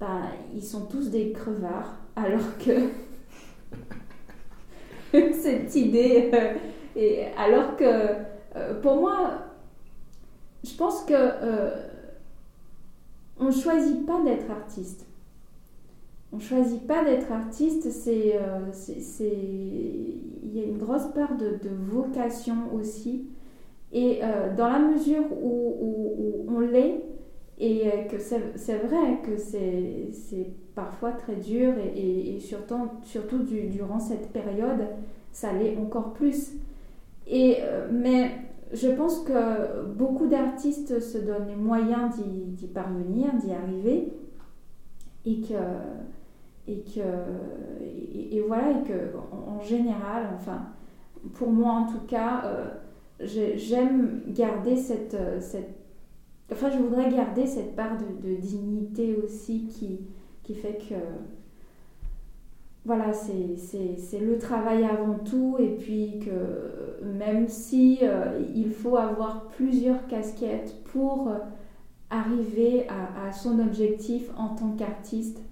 ben, 0.01 0.23
ils 0.55 0.63
sont 0.63 0.87
tous 0.87 1.11
des 1.11 1.33
crevards, 1.33 1.97
alors 2.17 2.59
que 2.59 2.91
cette 5.33 5.75
idée, 5.75 6.31
et 6.97 7.27
alors 7.37 7.77
que 7.77 8.75
pour 8.83 8.97
moi, 8.97 9.45
je 10.65 10.75
pense 10.75 11.05
que 11.05 11.15
on 13.41 13.51
choisit 13.51 14.05
pas 14.05 14.21
d'être 14.23 14.51
artiste. 14.51 15.07
On 16.33 16.39
choisit 16.39 16.87
pas 16.87 17.05
d'être 17.05 17.33
artiste, 17.33 17.91
c'est, 17.91 18.37
euh, 18.37 18.71
il 20.43 20.55
y 20.55 20.61
a 20.61 20.65
une 20.65 20.77
grosse 20.77 21.07
part 21.15 21.37
de, 21.37 21.59
vocation 21.91 22.75
aussi. 22.75 23.27
Et 23.93 24.21
euh, 24.23 24.55
dans 24.55 24.69
la 24.69 24.79
mesure 24.79 25.25
où, 25.43 26.47
on 26.49 26.61
l'est, 26.61 27.03
et 27.59 27.87
euh, 27.87 28.05
que 28.05 28.19
c'est, 28.19 28.77
vrai 28.77 29.21
que 29.25 29.37
c'est, 29.37 30.11
parfois 30.75 31.13
très 31.13 31.37
dur, 31.37 31.75
et, 31.97 32.39
surtout, 32.41 33.39
durant 33.39 33.99
cette 33.99 34.33
période, 34.33 34.87
ça 35.33 35.53
l'est 35.53 35.77
encore 35.77 36.13
plus. 36.13 36.53
Et, 37.27 37.59
mais 37.93 38.31
je 38.73 38.89
pense 38.89 39.21
que 39.21 39.85
beaucoup 39.87 40.27
d'artistes 40.27 41.01
se 41.01 41.19
donnent 41.19 41.49
les 41.49 41.57
moyens 41.57 42.17
d'y 42.17 42.67
parvenir, 42.67 43.35
d'y 43.35 43.53
arriver, 43.53 44.13
et 45.25 45.41
que, 45.41 45.55
et 46.67 46.83
que, 46.83 47.01
et, 48.31 48.41
voilà, 48.47 48.71
et 48.71 48.83
que 48.85 49.17
en, 49.33 49.61
général, 49.61 50.29
enfin, 50.35 50.67
pour 51.35 51.51
moi 51.51 51.73
en 51.73 51.87
tout 51.87 52.07
cas, 52.07 52.43
euh, 52.45 52.67
j'aime 53.21 54.23
garder 54.29 54.77
cette, 54.77 55.17
cette, 55.41 55.75
enfin, 56.53 56.71
je 56.71 56.79
voudrais 56.79 57.11
garder 57.11 57.47
cette 57.47 57.75
part 57.75 57.97
de, 57.97 58.35
dignité 58.35 59.17
aussi 59.17 59.67
qui, 59.67 60.55
fait 60.55 60.79
que 60.89 60.95
voilà, 62.85 63.13
c'est 63.13 64.21
le 64.21 64.39
travail 64.39 64.85
avant 64.85 65.19
tout 65.19 65.57
et 65.59 65.77
puis 65.77 66.21
que 66.21 66.89
même 67.03 67.49
si 67.49 67.99
euh, 68.03 68.41
il 68.55 68.71
faut 68.71 68.97
avoir 68.97 69.49
plusieurs 69.49 70.07
casquettes 70.07 70.75
pour 70.85 71.29
euh, 71.29 71.39
arriver 72.11 72.87
à, 72.89 73.31
son 73.33 73.59
objectif 73.59 74.31
en 74.39 74.55
tant 74.55 74.71
qu'artiste 74.71 75.43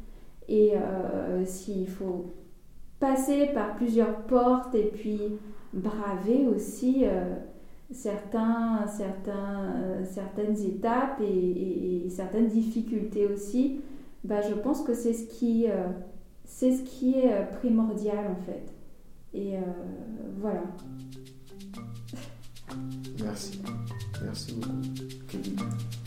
et 0.48 0.72
euh, 0.74 1.44
s'il 1.44 1.86
faut 1.86 2.32
passer 2.98 3.50
par 3.52 3.74
plusieurs 3.74 4.22
portes 4.22 4.74
et 4.74 4.90
puis 4.94 5.20
braver 5.74 6.46
aussi 6.46 7.04
certains, 7.90 8.86
certains, 8.86 10.04
certaines 10.04 10.58
étapes 10.60 11.20
et, 11.20 12.08
certaines 12.10 12.48
difficultés 12.48 13.26
aussi, 13.26 13.80
bah, 14.24 14.40
je 14.42 14.54
pense 14.54 14.82
que 14.82 14.94
c'est 14.94 15.12
ce 15.12 15.24
qui 15.26 15.66
c'est 16.46 16.74
ce 16.74 16.82
qui 16.82 17.18
est 17.18 17.32
euh, 17.32 17.44
primordial 17.44 18.26
en 18.30 18.42
fait. 18.46 18.72
Et 19.34 19.56
euh, 19.56 19.60
voilà. 20.38 20.62
Merci. 23.22 23.60
Merci 24.24 24.54
beaucoup. 24.54 24.72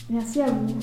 Merci 0.10 0.42
à 0.42 0.52
vous. 0.52 0.76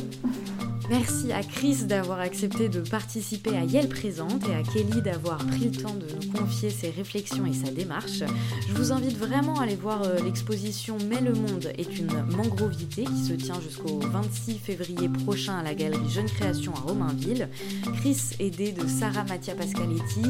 Merci 0.89 1.33
à 1.33 1.43
Chris 1.43 1.85
d'avoir 1.85 2.21
accepté 2.21 2.69
de 2.69 2.81
participer 2.81 3.57
à 3.57 3.65
Yale 3.65 3.89
Présente 3.89 4.49
et 4.49 4.55
à 4.55 4.63
Kelly 4.63 5.03
d'avoir 5.03 5.39
pris 5.39 5.65
le 5.65 5.73
temps 5.73 5.95
de 5.95 6.07
nous 6.07 6.33
confier 6.33 6.71
ses 6.71 6.91
réflexions 6.91 7.45
et 7.45 7.53
sa 7.53 7.73
démarche. 7.73 8.23
Je 8.69 8.73
vous 8.73 8.93
invite 8.93 9.19
vraiment 9.19 9.59
à 9.59 9.65
aller 9.65 9.75
voir 9.75 10.05
euh, 10.05 10.19
l'exposition 10.25 10.97
Mais 11.09 11.21
le 11.21 11.33
monde 11.33 11.73
est 11.77 11.99
une 11.99 12.23
mangrovité 12.37 13.03
qui 13.03 13.25
se 13.25 13.33
tient 13.33 13.61
jusqu'au 13.61 13.99
26 13.99 14.59
février 14.59 15.09
prochain 15.09 15.59
à 15.59 15.65
la 15.65 15.75
galerie 15.75 16.09
Jeune 16.09 16.27
Création 16.27 16.73
à 16.75 16.81
Romainville. 16.81 17.49
Chris, 17.97 18.37
aidé 18.39 18.71
de 18.71 18.87
Sarah 18.87 19.25
Mattia 19.25 19.57
Pascaletti, 19.57 20.23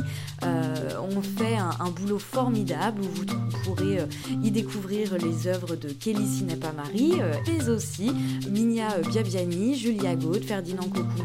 euh, 0.43 0.99
ont 1.01 1.23
fait 1.23 1.57
un, 1.57 1.91
boulot 1.91 2.19
formidable 2.19 3.03
où 3.03 3.09
vous 3.09 3.27
pourrez 3.65 4.01
euh, 4.01 4.07
y 4.43 4.51
découvrir 4.51 5.19
les 5.19 5.49
œuvres 5.49 5.77
de 5.77 5.91
Kelly 5.91 6.27
Sinepa 6.27 6.73
Marie, 6.73 7.13
mais 7.47 7.69
aussi 7.69 8.11
Minia 8.51 8.99
Biabiani, 9.11 9.77
Julia 9.77 10.15
Gaud, 10.17 10.46
Ferdinand 10.47 10.89
Kokou 10.89 11.17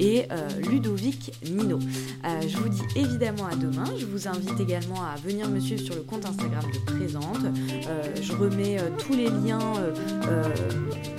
et 0.00 0.24
euh, 0.30 0.48
Ludovic 0.70 1.32
Nino. 1.44 1.78
Euh, 1.78 2.40
je 2.46 2.56
vous 2.56 2.68
dis 2.68 2.82
évidemment 2.96 3.46
à 3.46 3.56
demain. 3.56 3.84
Je 3.98 4.06
vous 4.06 4.28
invite 4.28 4.58
également 4.60 5.02
à 5.02 5.16
venir 5.16 5.48
me 5.48 5.60
suivre 5.60 5.82
sur 5.82 5.94
le 5.94 6.02
compte 6.02 6.24
Instagram 6.24 6.64
de 6.72 6.78
Présente. 6.92 7.44
Euh, 7.44 8.02
je 8.20 8.32
remets 8.32 8.78
tous 8.98 9.14
les 9.14 9.28
liens 9.28 9.58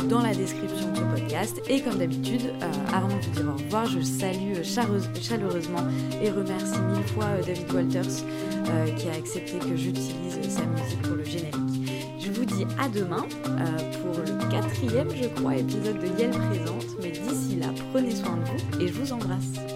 dans 0.09 0.21
la 0.21 0.33
description 0.33 0.91
de 0.91 0.97
ce 0.97 1.01
podcast. 1.01 1.61
Et 1.69 1.81
comme 1.81 1.97
d'habitude, 1.97 2.53
avant 2.93 3.07
de 3.07 3.13
vous 3.13 3.31
dire 3.31 3.45
au 3.47 3.57
revoir, 3.57 3.85
je 3.85 4.01
salue 4.01 4.61
chaleureusement 4.63 5.83
et 6.21 6.29
remercie 6.29 6.79
mille 6.79 7.07
fois 7.13 7.25
David 7.45 7.71
Walters 7.71 8.23
qui 8.97 9.07
a 9.07 9.13
accepté 9.13 9.57
que 9.59 9.75
j'utilise 9.75 10.39
sa 10.49 10.65
musique 10.65 11.01
pour 11.03 11.15
le 11.15 11.23
générique. 11.23 11.55
Je 12.19 12.31
vous 12.31 12.45
dis 12.45 12.65
à 12.79 12.89
demain 12.89 13.25
pour 14.01 14.19
le 14.19 14.51
quatrième, 14.51 15.09
je 15.09 15.27
crois, 15.39 15.57
épisode 15.57 15.99
de 15.99 16.19
Yale 16.19 16.31
Présente. 16.31 16.84
Prenez 17.95 18.13
soin 18.13 18.35
de 18.35 18.43
vous 18.43 18.81
et 18.81 18.87
je 18.89 18.93
vous 18.93 19.13
embrasse. 19.13 19.74